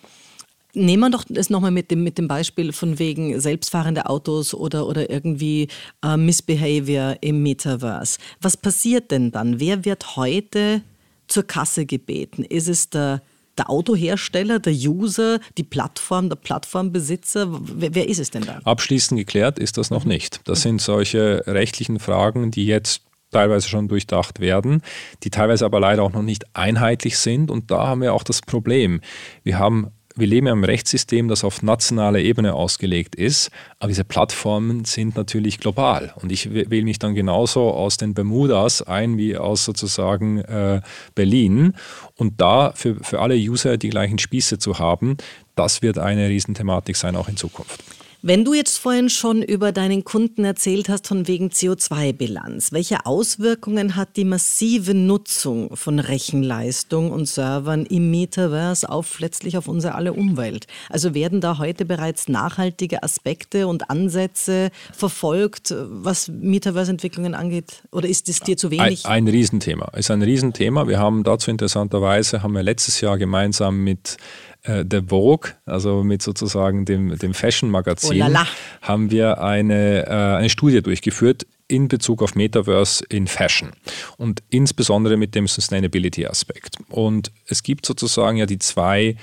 [0.74, 4.88] Nehmen wir doch das nochmal mit dem, mit dem Beispiel von wegen selbstfahrende Autos oder,
[4.88, 5.68] oder irgendwie
[6.06, 8.18] äh, Missbehavior im Metaverse.
[8.40, 9.60] Was passiert denn dann?
[9.60, 10.84] Wer wird heute
[11.28, 12.46] zur Kasse gebeten?
[12.46, 13.22] Ist es der
[13.60, 17.48] der Autohersteller, der User, die Plattform, der Plattformbesitzer?
[17.52, 18.60] Wer, wer ist es denn da?
[18.64, 20.12] Abschließend geklärt ist das noch mhm.
[20.12, 20.42] nicht.
[20.46, 24.82] Das sind solche rechtlichen Fragen, die jetzt teilweise schon durchdacht werden,
[25.24, 27.52] die teilweise aber leider auch noch nicht einheitlich sind.
[27.52, 29.02] Und da haben wir auch das Problem.
[29.44, 34.04] Wir haben wir leben ja im Rechtssystem, das auf nationaler Ebene ausgelegt ist, aber diese
[34.04, 36.14] Plattformen sind natürlich global.
[36.22, 40.82] Und ich wähle mich dann genauso aus den Bermudas ein wie aus sozusagen äh,
[41.16, 41.74] Berlin.
[42.16, 45.18] Und da für, für alle User die gleichen Spieße zu haben,
[45.56, 47.84] das wird eine Riesenthematik sein, auch in Zukunft.
[48.22, 53.96] Wenn du jetzt vorhin schon über deinen Kunden erzählt hast von wegen CO2-Bilanz, welche Auswirkungen
[53.96, 60.12] hat die massive Nutzung von Rechenleistung und Servern im Metaverse auf letztlich auf unsere alle
[60.12, 60.68] Umwelt?
[60.90, 67.84] Also werden da heute bereits nachhaltige Aspekte und Ansätze verfolgt, was Metaverse-Entwicklungen angeht?
[67.90, 69.06] Oder ist es dir zu wenig?
[69.06, 69.92] Ein, ein Riesenthema.
[69.96, 70.90] Ist ein Riesenthema.
[70.90, 74.18] Wir haben dazu interessanterweise haben wir letztes Jahr gemeinsam mit
[74.64, 78.40] äh, der Vogue, also mit sozusagen dem, dem Fashion-Magazin, oh
[78.82, 83.72] haben wir eine, äh, eine Studie durchgeführt in Bezug auf Metaverse in Fashion
[84.18, 86.78] und insbesondere mit dem Sustainability-Aspekt.
[86.90, 89.16] Und es gibt sozusagen ja die zwei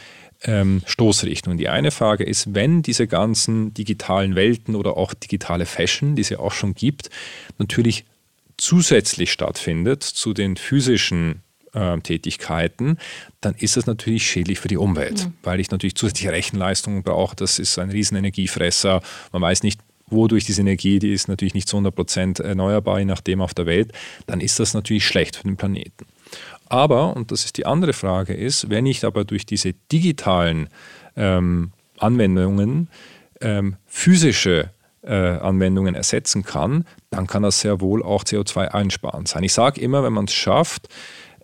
[0.45, 1.59] ähm, Stoßrichtungen.
[1.59, 6.29] Die eine Frage ist, wenn diese ganzen digitalen Welten oder auch digitale Fashion, die es
[6.29, 7.11] ja auch schon gibt,
[7.59, 8.05] natürlich
[8.57, 11.43] zusätzlich stattfindet zu den physischen
[12.03, 12.99] Tätigkeiten,
[13.41, 15.33] dann ist das natürlich schädlich für die Umwelt, ja.
[15.43, 17.37] weil ich natürlich zusätzliche Rechenleistungen brauche.
[17.37, 19.03] Das ist ein riesen Energiefresser.
[19.33, 23.05] Man weiß nicht, wodurch diese Energie, die ist natürlich nicht zu 100 Prozent erneuerbar, je
[23.05, 23.93] nachdem auf der Welt,
[24.27, 26.07] dann ist das natürlich schlecht für den Planeten.
[26.69, 30.69] Aber, und das ist die andere Frage, ist, wenn ich aber durch diese digitalen
[31.17, 32.89] ähm, Anwendungen
[33.41, 34.71] ähm, physische
[35.03, 39.45] äh, Anwendungen ersetzen kann, dann kann das sehr wohl auch CO2 einsparend sein.
[39.45, 40.89] Ich sage immer, wenn man es schafft,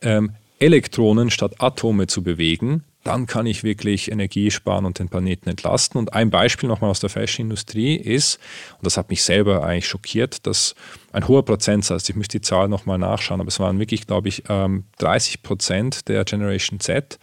[0.02, 5.48] ähm, Elektronen statt Atome zu bewegen, dann kann ich wirklich Energie sparen und den Planeten
[5.48, 5.98] entlasten.
[5.98, 8.38] Und ein Beispiel nochmal aus der Fashion-Industrie ist,
[8.78, 10.76] und das hat mich selber eigentlich schockiert, dass
[11.12, 14.44] ein hoher Prozentsatz, ich müsste die Zahl nochmal nachschauen, aber es waren wirklich, glaube ich,
[14.44, 17.18] 30 ähm, Prozent der Generation Z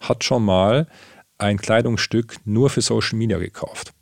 [0.00, 0.86] hat schon mal
[1.38, 3.92] ein Kleidungsstück nur für Social Media gekauft.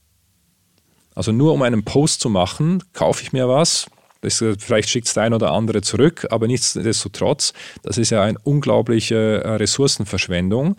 [1.14, 3.86] Also nur um einen Post zu machen, kaufe ich mir was,
[4.22, 7.52] das, vielleicht schickt es der ein oder andere zurück, aber nichtsdestotrotz,
[7.82, 10.76] das ist ja eine unglaubliche äh, Ressourcenverschwendung.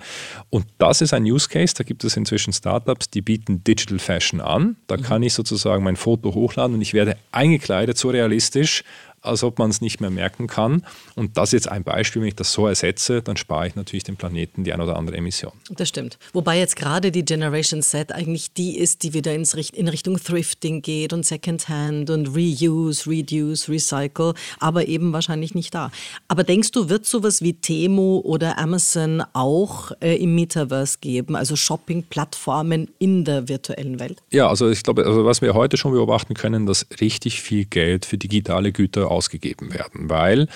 [0.50, 4.40] Und das ist ein Use Case, da gibt es inzwischen Startups, die bieten Digital Fashion
[4.40, 4.78] an.
[4.88, 5.02] Da mhm.
[5.04, 8.84] kann ich sozusagen mein Foto hochladen und ich werde eingekleidet, so realistisch,
[9.24, 10.84] als ob man es nicht mehr merken kann.
[11.16, 14.04] Und das ist jetzt ein Beispiel, wenn ich das so ersetze, dann spare ich natürlich
[14.04, 15.54] dem Planeten die ein oder andere Emission.
[15.70, 16.18] Das stimmt.
[16.34, 20.82] Wobei jetzt gerade die Generation Z eigentlich die ist, die wieder ins, in Richtung Thrifting
[20.82, 25.92] geht und Secondhand und Reuse, Reduce, Recycle, aber eben wahrscheinlich nicht da.
[26.28, 31.56] Aber denkst du, wird sowas wie Temo oder Amazon auch äh, im Metaverse geben, also
[31.56, 34.22] Shopping-Plattformen in der virtuellen Welt?
[34.32, 38.06] Ja, also ich glaube, also was wir heute schon beobachten können, dass richtig viel Geld
[38.06, 40.48] für digitale Güter ausgegeben werden, weil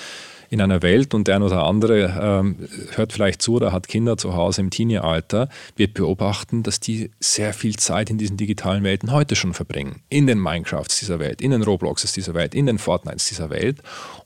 [0.50, 4.18] in einer Welt und der eine oder andere ähm, hört vielleicht zu oder hat Kinder
[4.18, 9.12] zu Hause im Teenie-Alter, wird beobachten, dass die sehr viel Zeit in diesen digitalen Welten
[9.12, 10.02] heute schon verbringen.
[10.10, 13.82] In den Minecrafts dieser Welt, in den Robloxes dieser Welt, in den Fortnites dieser Welt.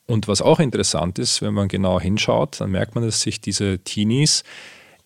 [0.06, 3.80] Und was auch interessant ist, wenn man genau hinschaut, dann merkt man, dass sich diese
[3.80, 4.44] Teenies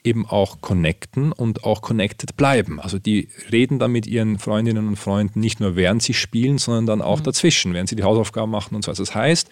[0.05, 2.79] eben auch connecten und auch connected bleiben.
[2.79, 6.85] Also die reden dann mit ihren Freundinnen und Freunden nicht nur während sie spielen, sondern
[6.85, 7.23] dann auch mhm.
[7.23, 8.91] dazwischen, während sie die Hausaufgaben machen und so.
[8.91, 9.49] Also das heißt,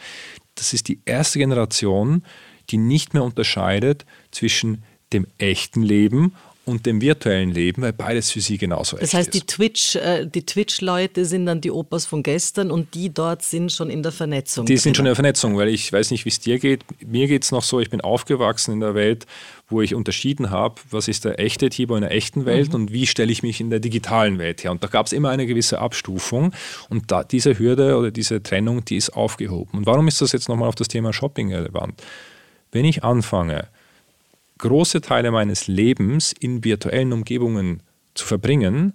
[0.56, 2.24] das ist die erste Generation,
[2.70, 6.34] die nicht mehr unterscheidet zwischen dem echten Leben
[6.66, 9.47] und dem virtuellen Leben, weil beides für sie genauso das heißt, ist.
[9.47, 13.89] Twitch, äh, die Twitch-Leute sind dann die Opas von gestern und die dort sind schon
[13.89, 14.66] in der Vernetzung.
[14.66, 14.82] Die drin.
[14.82, 16.86] sind schon in der Vernetzung, weil ich weiß nicht, wie es dir geht.
[17.05, 19.26] Mir geht es noch so, ich bin aufgewachsen in der Welt,
[19.68, 22.76] wo ich unterschieden habe, was ist der echte Tibor in der echten Welt mhm.
[22.76, 24.72] und wie stelle ich mich in der digitalen Welt her.
[24.72, 26.53] Und da gab es immer eine gewisse Abstufung
[26.89, 29.80] und da, diese Hürde oder diese Trennung, die ist aufgehoben.
[29.80, 32.01] Und warum ist das jetzt nochmal auf das Thema Shopping relevant?
[32.72, 33.68] Wenn ich anfange,
[34.58, 37.84] große Teile meines Lebens in virtuellen Umgebungen
[38.14, 38.93] zu verbringen,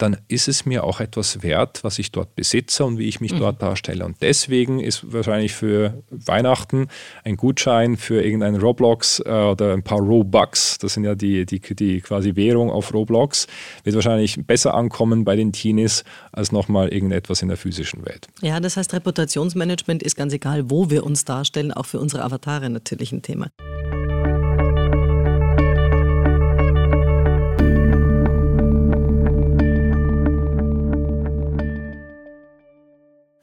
[0.00, 3.32] dann ist es mir auch etwas wert, was ich dort besitze und wie ich mich
[3.32, 3.40] mhm.
[3.40, 4.04] dort darstelle.
[4.04, 6.88] Und deswegen ist wahrscheinlich für Weihnachten
[7.24, 11.60] ein Gutschein für irgendein Roblox äh, oder ein paar Robux, das sind ja die, die,
[11.60, 13.46] die quasi Währung auf Roblox,
[13.84, 18.28] wird wahrscheinlich besser ankommen bei den Teenies als nochmal irgendetwas in der physischen Welt.
[18.40, 22.70] Ja, das heißt, Reputationsmanagement ist ganz egal, wo wir uns darstellen, auch für unsere Avatare
[22.70, 23.48] natürlich ein Thema.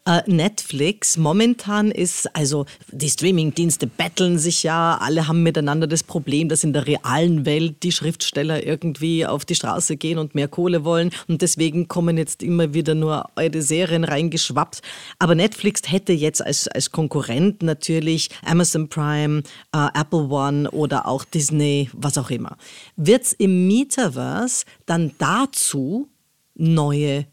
[0.07, 1.17] Äh, Netflix.
[1.17, 6.71] Momentan ist, also die Streamingdienste betteln sich ja, alle haben miteinander das Problem, dass in
[6.71, 11.41] der realen Welt die Schriftsteller irgendwie auf die Straße gehen und mehr Kohle wollen und
[11.41, 14.81] deswegen kommen jetzt immer wieder nur eure Serien reingeschwappt.
[15.19, 19.43] Aber Netflix hätte jetzt als, als Konkurrent natürlich Amazon Prime,
[19.75, 22.55] äh, Apple One oder auch Disney, was auch immer.
[22.95, 26.07] Wird es im Metaverse dann dazu
[26.55, 27.25] neue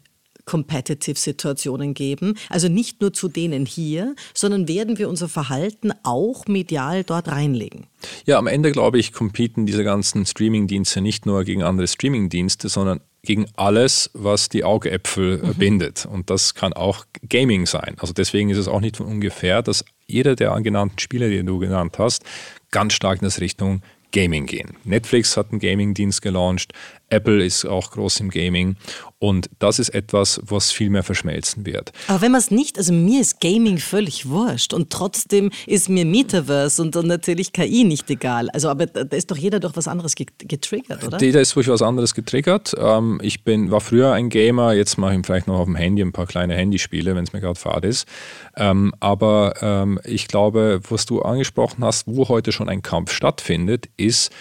[0.45, 2.37] Competitive-Situationen geben.
[2.49, 7.87] Also nicht nur zu denen hier, sondern werden wir unser Verhalten auch medial dort reinlegen.
[8.25, 13.01] Ja, am Ende glaube ich, competen diese ganzen Streaming-Dienste nicht nur gegen andere Streaming-Dienste, sondern
[13.25, 15.53] gegen alles, was die Augäpfel äh, mhm.
[15.55, 16.05] bindet.
[16.05, 17.95] Und das kann auch Gaming sein.
[17.99, 21.57] Also deswegen ist es auch nicht von ungefähr, dass jeder der genannten Spiele, die du
[21.59, 22.23] genannt hast,
[22.71, 23.81] ganz stark in das Richtung
[24.11, 24.77] Gaming gehen.
[24.85, 26.71] Netflix hat einen Gaming-Dienst gelauncht,
[27.09, 28.75] Apple ist auch groß im Gaming
[29.19, 31.91] und das ist etwas, was viel mehr verschmelzen wird.
[32.07, 36.05] Aber wenn man es nicht, also mir ist Gaming völlig wurscht und trotzdem ist mir
[36.05, 38.49] Metaverse und, und natürlich KI nicht egal.
[38.49, 41.19] Also aber da ist doch jeder durch was anderes getriggert, oder?
[41.21, 42.75] Jeder ist durch was anderes getriggert.
[42.77, 46.01] Ähm, ich bin, war früher ein Gamer, jetzt mache ich vielleicht noch auf dem Handy
[46.01, 48.07] ein paar kleine Handyspiele, wenn es mir gerade fad ist.
[48.55, 53.89] Ähm, aber ähm, ich glaube, was du angesprochen hast, wo heute schon ein Kampf stattfindet,
[53.97, 54.31] ist,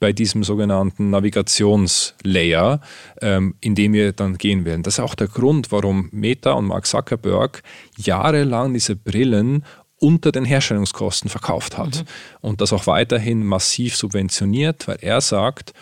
[0.00, 2.80] bei diesem sogenannten Navigationslayer,
[3.20, 4.82] ähm, in dem wir dann gehen werden.
[4.82, 7.62] Das ist auch der Grund, warum Meta und Mark Zuckerberg
[7.96, 9.64] jahrelang diese Brillen
[10.00, 12.04] unter den Herstellungskosten verkauft hat mhm.
[12.40, 15.72] und das auch weiterhin massiv subventioniert, weil er sagt,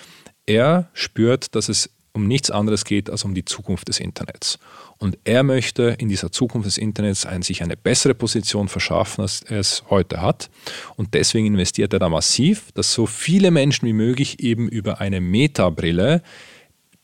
[0.46, 4.59] er spürt, dass es um nichts anderes geht als um die Zukunft des Internets.
[4.99, 9.43] Und er möchte in dieser Zukunft des Internets ein, sich eine bessere Position verschaffen, als
[9.43, 10.51] er es heute hat.
[10.97, 15.21] Und deswegen investiert er da massiv, dass so viele Menschen wie möglich eben über eine
[15.21, 16.23] Metabrille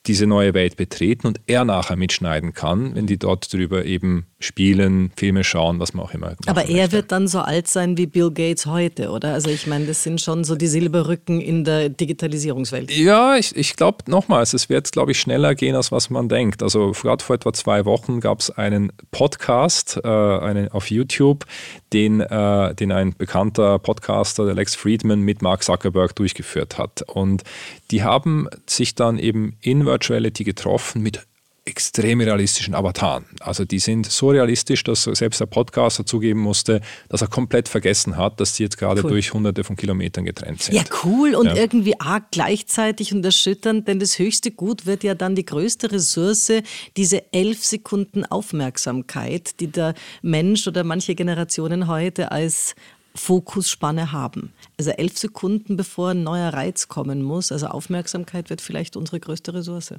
[0.07, 5.13] diese neue Welt betreten und er nachher mitschneiden kann, wenn die dort drüber eben spielen,
[5.17, 6.35] Filme schauen, was man auch immer.
[6.47, 6.93] Aber er möchte.
[6.93, 9.33] wird dann so alt sein wie Bill Gates heute, oder?
[9.33, 12.91] Also ich meine, das sind schon so die Silberrücken in der Digitalisierungswelt.
[12.91, 16.65] Ja, ich, ich glaube nochmals, es wird, glaube ich, schneller gehen, als was man denkt.
[16.65, 21.47] Also gerade vor etwa zwei Wochen gab es einen Podcast äh, einen, auf YouTube,
[21.93, 27.03] den, äh, den ein bekannter Podcaster, der Lex Friedman, mit Mark Zuckerberg durchgeführt hat.
[27.03, 27.45] Und
[27.93, 31.21] die haben sich dann eben in Virtuality getroffen mit
[31.65, 33.25] extrem realistischen Avataren.
[33.39, 38.17] Also die sind so realistisch, dass selbst der Podcaster zugeben musste, dass er komplett vergessen
[38.17, 39.11] hat, dass sie jetzt gerade cool.
[39.11, 40.75] durch hunderte von Kilometern getrennt sind.
[40.75, 41.55] Ja, cool und ja.
[41.55, 46.53] irgendwie arg gleichzeitig und erschütternd, denn das höchste Gut wird ja dann die größte Ressource,
[46.97, 52.75] diese elf Sekunden Aufmerksamkeit, die der Mensch oder manche Generationen heute als
[53.15, 54.53] Fokusspanne haben.
[54.83, 57.53] Also elf Sekunden, bevor ein neuer Reiz kommen muss.
[57.53, 59.95] Also Aufmerksamkeit wird vielleicht unsere größte Ressource.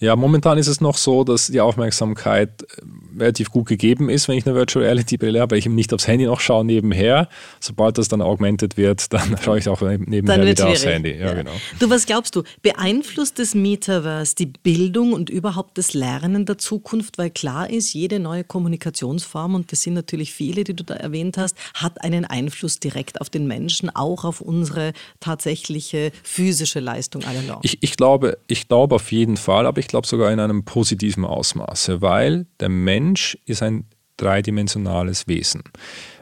[0.00, 4.36] Ja, momentan ist es noch so, dass die Aufmerksamkeit äh, relativ gut gegeben ist, wenn
[4.36, 7.28] ich eine Virtual Reality Brille habe, weil ich eben nicht aufs Handy noch schaue nebenher.
[7.60, 11.12] Sobald das dann augmented wird, dann schaue ich auch nebenher wieder aufs Handy.
[11.12, 11.34] Ja, ja.
[11.34, 11.52] Genau.
[11.78, 12.42] Du, was glaubst du?
[12.62, 17.16] Beeinflusst das Metaverse die Bildung und überhaupt das Lernen der Zukunft?
[17.16, 21.36] Weil klar ist, jede neue Kommunikationsform, und das sind natürlich viele, die du da erwähnt
[21.38, 27.60] hast, hat einen Einfluss direkt auf den Menschen, auch auf unsere tatsächliche physische Leistung allalong.
[27.62, 31.24] Ich, ich, glaube, ich glaube auf jeden Fall, aber ich glaube sogar in einem positiven
[31.24, 33.86] Ausmaße, weil der Mensch ist ein
[34.20, 35.64] dreidimensionales Wesen.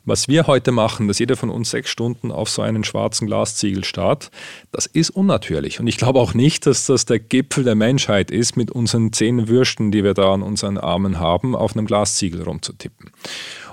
[0.04, 3.84] Was wir heute machen, dass jeder von uns sechs Stunden auf so einen schwarzen Glasziegel
[3.84, 4.30] starrt,
[4.72, 5.80] das ist unnatürlich.
[5.80, 9.48] Und ich glaube auch nicht, dass das der Gipfel der Menschheit ist, mit unseren zehn
[9.48, 13.10] Würsten, die wir da an unseren Armen haben, auf einem Glasziegel rumzutippen.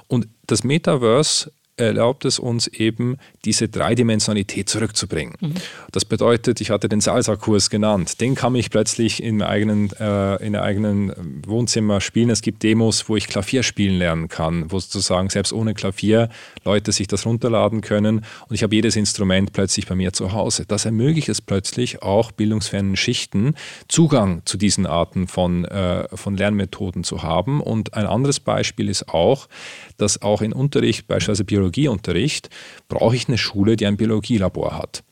[0.08, 5.36] Und das Metaverse erlaubt es uns eben, diese Dreidimensionalität zurückzubringen.
[5.40, 5.54] Mhm.
[5.92, 10.56] Das bedeutet, ich hatte den Salsa-Kurs genannt, den kann ich plötzlich im eigenen, äh, in
[10.56, 12.30] eigenen Wohnzimmer spielen.
[12.30, 16.30] Es gibt Demos, wo ich Klavier spielen lernen kann, wo sozusagen selbst ohne Klavier
[16.64, 20.66] Leute sich das runterladen können und ich habe jedes Instrument plötzlich bei mir zu Hause.
[20.66, 23.56] Das ermöglicht es plötzlich auch bildungsfernen Schichten
[23.88, 27.62] Zugang zu diesen Arten von, äh, von Lernmethoden zu haben.
[27.62, 29.48] Und ein anderes Beispiel ist auch,
[29.98, 32.50] dass auch in Unterricht, beispielsweise Biologieunterricht,
[32.88, 35.04] brauche ich eine Schule, die ein Biologielabor hat.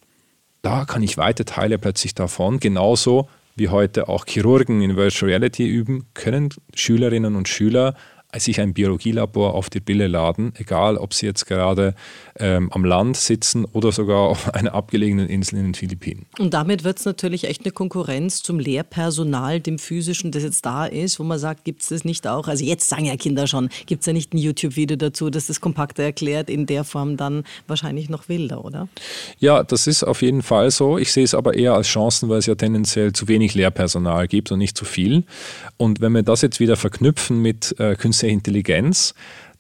[0.62, 5.68] Da kann ich weite Teile plötzlich davon, genauso wie heute auch Chirurgen in Virtual Reality
[5.68, 7.96] üben, können Schülerinnen und Schüler
[8.40, 11.96] sich ein Biologielabor auf die Brille laden, egal ob sie jetzt gerade
[12.40, 16.26] ähm, am Land sitzen oder sogar auf einer abgelegenen Insel in den Philippinen.
[16.40, 20.86] Und damit wird es natürlich echt eine Konkurrenz zum Lehrpersonal, dem physischen, das jetzt da
[20.86, 22.48] ist, wo man sagt, gibt es das nicht auch?
[22.48, 25.62] Also jetzt sagen ja Kinder schon, gibt es ja nicht ein YouTube-Video dazu, das das
[25.62, 28.88] kompakter erklärt, in der Form dann wahrscheinlich noch wilder, oder?
[29.40, 30.98] Ja, das ist auf jeden Fall so.
[30.98, 34.52] Ich sehe es aber eher als Chancen, weil es ja tendenziell zu wenig Lehrpersonal gibt
[34.52, 35.24] und nicht zu viel.
[35.78, 39.14] Und wenn wir das jetzt wieder verknüpfen mit äh, künstlicher Intelligenz,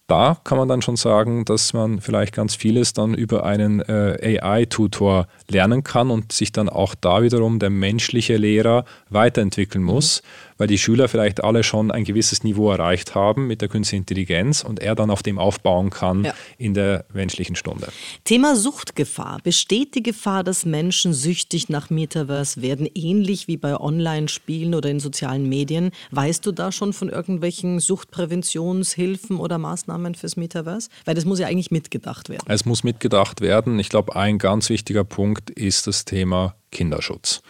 [0.07, 4.39] da kann man dann schon sagen, dass man vielleicht ganz vieles dann über einen äh,
[4.41, 10.21] AI-Tutor lernen kann und sich dann auch da wiederum der menschliche Lehrer weiterentwickeln muss.
[10.21, 14.03] Mhm weil die Schüler vielleicht alle schon ein gewisses Niveau erreicht haben mit der künstlichen
[14.03, 16.33] Intelligenz und er dann auf dem aufbauen kann ja.
[16.57, 17.89] in der menschlichen Stunde.
[18.23, 19.39] Thema Suchtgefahr.
[19.43, 25.01] Besteht die Gefahr, dass Menschen süchtig nach Metaverse werden, ähnlich wie bei Online-Spielen oder in
[25.01, 25.91] sozialen Medien?
[26.11, 30.87] Weißt du da schon von irgendwelchen Suchtpräventionshilfen oder Maßnahmen fürs Metaverse?
[31.03, 32.45] Weil das muss ja eigentlich mitgedacht werden.
[32.47, 33.79] Es muss mitgedacht werden.
[33.79, 37.41] Ich glaube, ein ganz wichtiger Punkt ist das Thema Kinderschutz.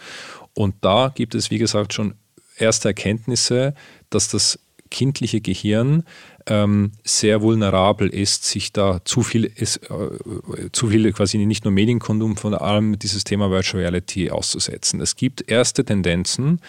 [0.52, 2.14] Und da gibt es, wie gesagt, schon
[2.56, 3.74] erste Erkenntnisse,
[4.10, 4.58] dass das
[4.90, 6.04] kindliche Gehirn
[6.46, 11.72] ähm, sehr vulnerabel ist, sich da zu viel, ist, äh, zu viel quasi nicht nur
[11.72, 15.00] Medienkonsum, vor allem dieses Thema Virtual Reality auszusetzen.
[15.00, 16.60] Es gibt erste Tendenzen,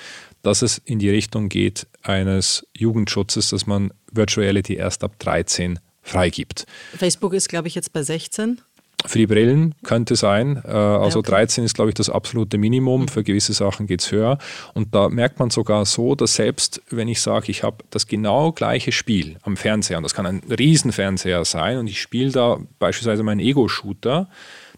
[0.41, 5.79] dass es in die Richtung geht eines Jugendschutzes, dass man Virtual Reality erst ab 13
[6.01, 6.65] freigibt.
[6.97, 8.61] Facebook ist, glaube ich, jetzt bei 16.
[9.08, 10.62] Für die Brillen könnte sein.
[10.66, 11.32] Äh, also okay.
[11.32, 13.03] 13 ist, glaube ich, das absolute Minimum.
[13.03, 13.08] Mhm.
[13.08, 14.38] Für gewisse Sachen geht es höher.
[14.74, 18.51] Und da merkt man sogar so, dass selbst wenn ich sage, ich habe das genau
[18.51, 23.24] gleiche Spiel am Fernseher, und das kann ein Riesenfernseher sein, und ich spiele da beispielsweise
[23.24, 24.28] meinen Ego-Shooter,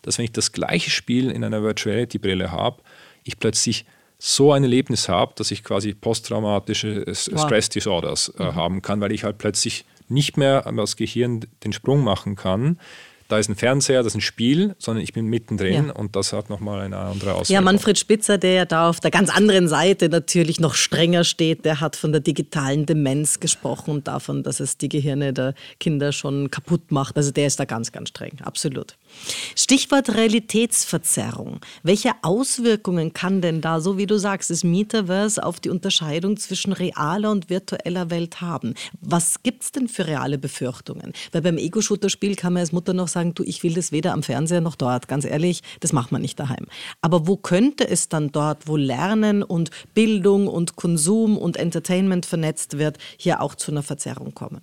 [0.01, 2.81] dass wenn ich das gleiche Spiel in einer Virtual Reality-Brille habe,
[3.23, 3.85] ich plötzlich
[4.19, 7.45] so ein Erlebnis habe, dass ich quasi posttraumatische wow.
[7.45, 8.55] Stress Disorders äh, mhm.
[8.55, 12.79] haben kann, weil ich halt plötzlich nicht mehr das Gehirn den Sprung machen kann
[13.27, 15.93] da ist ein Fernseher, das ist ein Spiel, sondern ich bin mittendrin ja.
[15.93, 17.53] und das hat nochmal eine andere Auswirkung.
[17.53, 21.65] Ja, Manfred Spitzer, der ja da auf der ganz anderen Seite natürlich noch strenger steht,
[21.65, 26.11] der hat von der digitalen Demenz gesprochen und davon, dass es die Gehirne der Kinder
[26.11, 27.17] schon kaputt macht.
[27.17, 28.95] Also der ist da ganz, ganz streng, absolut.
[29.55, 31.59] Stichwort Realitätsverzerrung.
[31.83, 36.73] Welche Auswirkungen kann denn da, so wie du sagst, das Metaverse auf die Unterscheidung zwischen
[36.73, 38.73] realer und virtueller Welt haben?
[39.01, 41.13] Was gibt es denn für reale Befürchtungen?
[41.31, 44.23] Weil beim Ego-Shooter-Spiel kann man als Mutter noch sagen, du, ich will das weder am
[44.23, 45.07] Fernseher noch dort.
[45.07, 46.67] Ganz ehrlich, das macht man nicht daheim.
[47.01, 52.77] Aber wo könnte es dann dort, wo Lernen und Bildung und Konsum und Entertainment vernetzt
[52.77, 54.61] wird, hier auch zu einer Verzerrung kommen?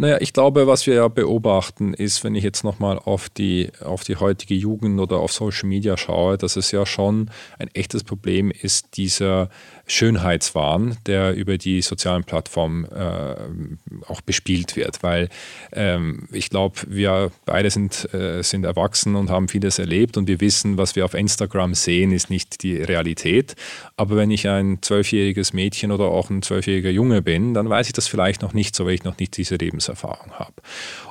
[0.00, 4.02] Naja, ich glaube, was wir ja beobachten, ist, wenn ich jetzt nochmal auf die, auf
[4.02, 8.50] die heutige Jugend oder auf Social Media schaue, dass es ja schon ein echtes Problem
[8.50, 9.50] ist, dieser
[9.90, 13.34] Schönheitswahn, der über die sozialen Plattformen äh,
[14.06, 15.02] auch bespielt wird.
[15.02, 15.28] Weil
[15.72, 20.40] ähm, ich glaube, wir beide sind, äh, sind erwachsen und haben vieles erlebt und wir
[20.40, 23.56] wissen, was wir auf Instagram sehen, ist nicht die Realität.
[23.96, 27.92] Aber wenn ich ein zwölfjähriges Mädchen oder auch ein zwölfjähriger Junge bin, dann weiß ich
[27.92, 30.54] das vielleicht noch nicht so, weil ich noch nicht diese Lebenserfahrung habe.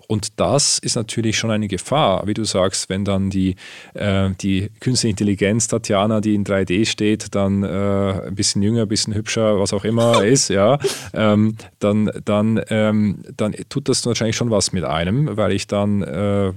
[0.08, 3.56] Und das ist natürlich schon eine Gefahr, wie du sagst, wenn dann die,
[3.94, 8.88] äh, die künstliche Intelligenz Tatjana, die in 3D steht, dann äh, ein bisschen jünger, ein
[8.88, 10.80] bisschen hübscher, was auch immer ist, ja,
[11.14, 16.02] ähm, dann, dann, ähm, dann tut das wahrscheinlich schon was mit einem, weil ich dann
[16.02, 16.54] äh,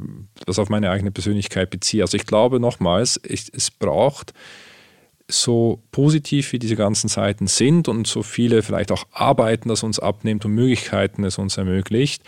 [0.46, 2.02] das auf meine eigene Persönlichkeit beziehe.
[2.02, 4.32] Also ich glaube nochmals, ich, es braucht
[5.28, 9.98] so positiv wie diese ganzen Seiten sind und so viele vielleicht auch Arbeiten, das uns
[9.98, 12.22] abnimmt und Möglichkeiten es uns ermöglicht,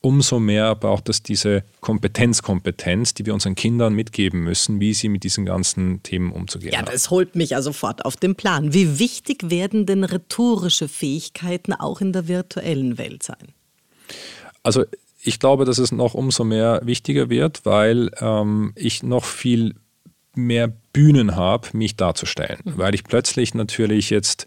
[0.00, 5.24] umso mehr braucht es diese Kompetenzkompetenz, die wir unseren Kindern mitgeben müssen, wie sie mit
[5.24, 6.86] diesen ganzen Themen umzugehen haben.
[6.86, 8.72] Ja, das holt mich ja sofort auf den Plan.
[8.72, 13.54] Wie wichtig werden denn rhetorische Fähigkeiten auch in der virtuellen Welt sein?
[14.62, 14.84] Also
[15.22, 19.74] ich glaube, dass es noch umso mehr wichtiger wird, weil ähm, ich noch viel
[20.34, 22.58] mehr Bühnen habe, mich darzustellen.
[22.64, 22.72] Mhm.
[22.76, 24.46] Weil ich plötzlich natürlich jetzt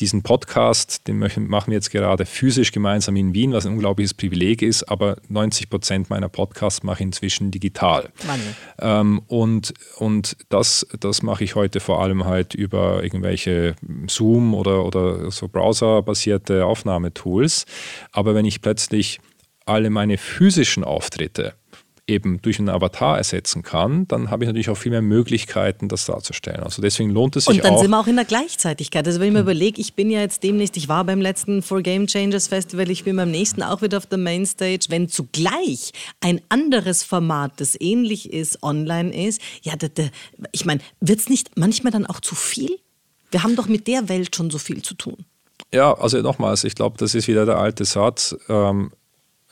[0.00, 4.62] diesen Podcast, den machen wir jetzt gerade physisch gemeinsam in Wien, was ein unglaubliches Privileg
[4.62, 8.08] ist, aber 90 Prozent meiner Podcasts mache ich inzwischen digital.
[8.78, 13.76] Ähm, und und das, das mache ich heute vor allem halt über irgendwelche
[14.06, 17.66] Zoom oder, oder so browserbasierte Aufnahmetools.
[18.10, 19.20] Aber wenn ich plötzlich
[19.66, 21.52] alle meine physischen Auftritte
[22.10, 26.04] eben durch einen Avatar ersetzen kann, dann habe ich natürlich auch viel mehr Möglichkeiten, das
[26.04, 26.62] darzustellen.
[26.62, 27.54] Also deswegen lohnt es sich auch.
[27.56, 29.06] Und dann auch, sind wir auch in der Gleichzeitigkeit.
[29.06, 31.80] Also wenn ich mir überlege, ich bin ja jetzt demnächst, ich war beim letzten For
[31.82, 34.86] Game Changers Festival, ich bin beim nächsten auch wieder auf der Mainstage.
[34.88, 40.04] Wenn zugleich ein anderes Format, das ähnlich ist, online ist, ja, da, da,
[40.52, 42.78] ich meine, wird es nicht manchmal dann auch zu viel?
[43.30, 45.24] Wir haben doch mit der Welt schon so viel zu tun.
[45.72, 48.36] Ja, also nochmals, ich glaube, das ist wieder der alte Satz.
[48.48, 48.90] Ähm,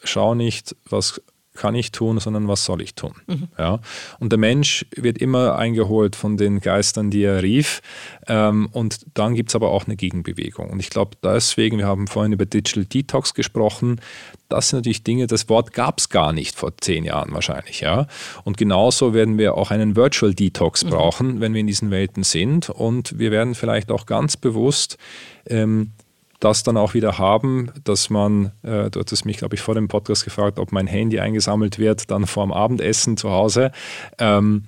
[0.02, 1.20] schau nicht, was
[1.58, 3.12] kann ich tun, sondern was soll ich tun.
[3.26, 3.48] Mhm.
[3.58, 3.80] Ja?
[4.18, 7.82] Und der Mensch wird immer eingeholt von den Geistern, die er rief.
[8.26, 10.70] Ähm, und dann gibt es aber auch eine Gegenbewegung.
[10.70, 14.00] Und ich glaube deswegen, wir haben vorhin über Digital Detox gesprochen,
[14.48, 17.80] das sind natürlich Dinge, das Wort gab es gar nicht vor zehn Jahren wahrscheinlich.
[17.80, 18.06] Ja?
[18.44, 20.90] Und genauso werden wir auch einen Virtual Detox mhm.
[20.90, 22.70] brauchen, wenn wir in diesen Welten sind.
[22.70, 24.96] Und wir werden vielleicht auch ganz bewusst
[25.46, 25.92] ähm,
[26.40, 29.88] das dann auch wieder haben, dass man, äh, du hattest mich, glaube ich, vor dem
[29.88, 33.72] Podcast gefragt, ob mein Handy eingesammelt wird, dann vor dem Abendessen zu Hause.
[34.18, 34.64] Ähm,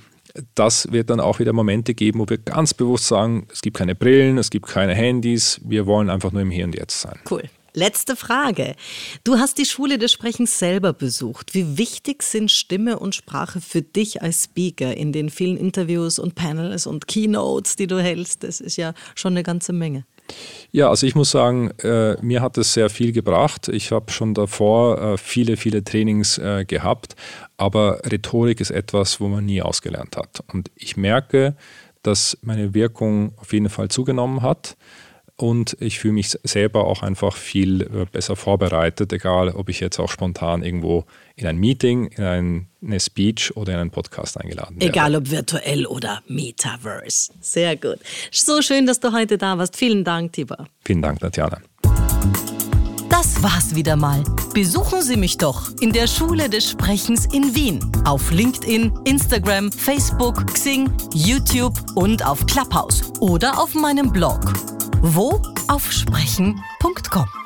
[0.55, 3.95] das wird dann auch wieder Momente geben, wo wir ganz bewusst sagen, es gibt keine
[3.95, 7.19] Brillen, es gibt keine Handys, wir wollen einfach nur im Hier und Jetzt sein.
[7.29, 7.43] Cool.
[7.73, 8.75] Letzte Frage.
[9.23, 11.55] Du hast die Schule des Sprechens selber besucht.
[11.55, 16.35] Wie wichtig sind Stimme und Sprache für dich als Speaker in den vielen Interviews und
[16.35, 18.43] Panels und Keynotes, die du hältst?
[18.43, 20.05] Das ist ja schon eine ganze Menge.
[20.73, 23.69] Ja, also ich muss sagen, äh, mir hat es sehr viel gebracht.
[23.69, 27.17] Ich habe schon davor äh, viele, viele Trainings äh, gehabt,
[27.57, 30.45] aber Rhetorik ist etwas, wo man nie ausgelernt hat.
[30.53, 31.57] Und ich merke,
[32.03, 34.77] dass meine Wirkung auf jeden Fall zugenommen hat
[35.41, 39.99] und ich fühle mich selber auch einfach viel äh, besser vorbereitet, egal ob ich jetzt
[39.99, 41.05] auch spontan irgendwo
[41.37, 44.87] in ein Meeting, in eine Speech oder in einen Podcast eingeladen werde.
[44.87, 47.33] Egal ob virtuell oder Metaverse.
[47.41, 47.99] Sehr gut.
[48.31, 49.77] So schön, dass du heute da warst.
[49.77, 50.67] Vielen Dank, Tibor.
[50.85, 51.59] Vielen Dank, Tatjana.
[53.09, 54.23] Das war's wieder mal.
[54.55, 57.81] Besuchen Sie mich doch in der Schule des Sprechens in Wien.
[58.05, 64.41] Auf LinkedIn, Instagram, Facebook, Xing, YouTube und auf Clubhouse oder auf meinem Blog
[65.03, 65.41] wo?
[65.69, 67.40] Auf sprechen.com.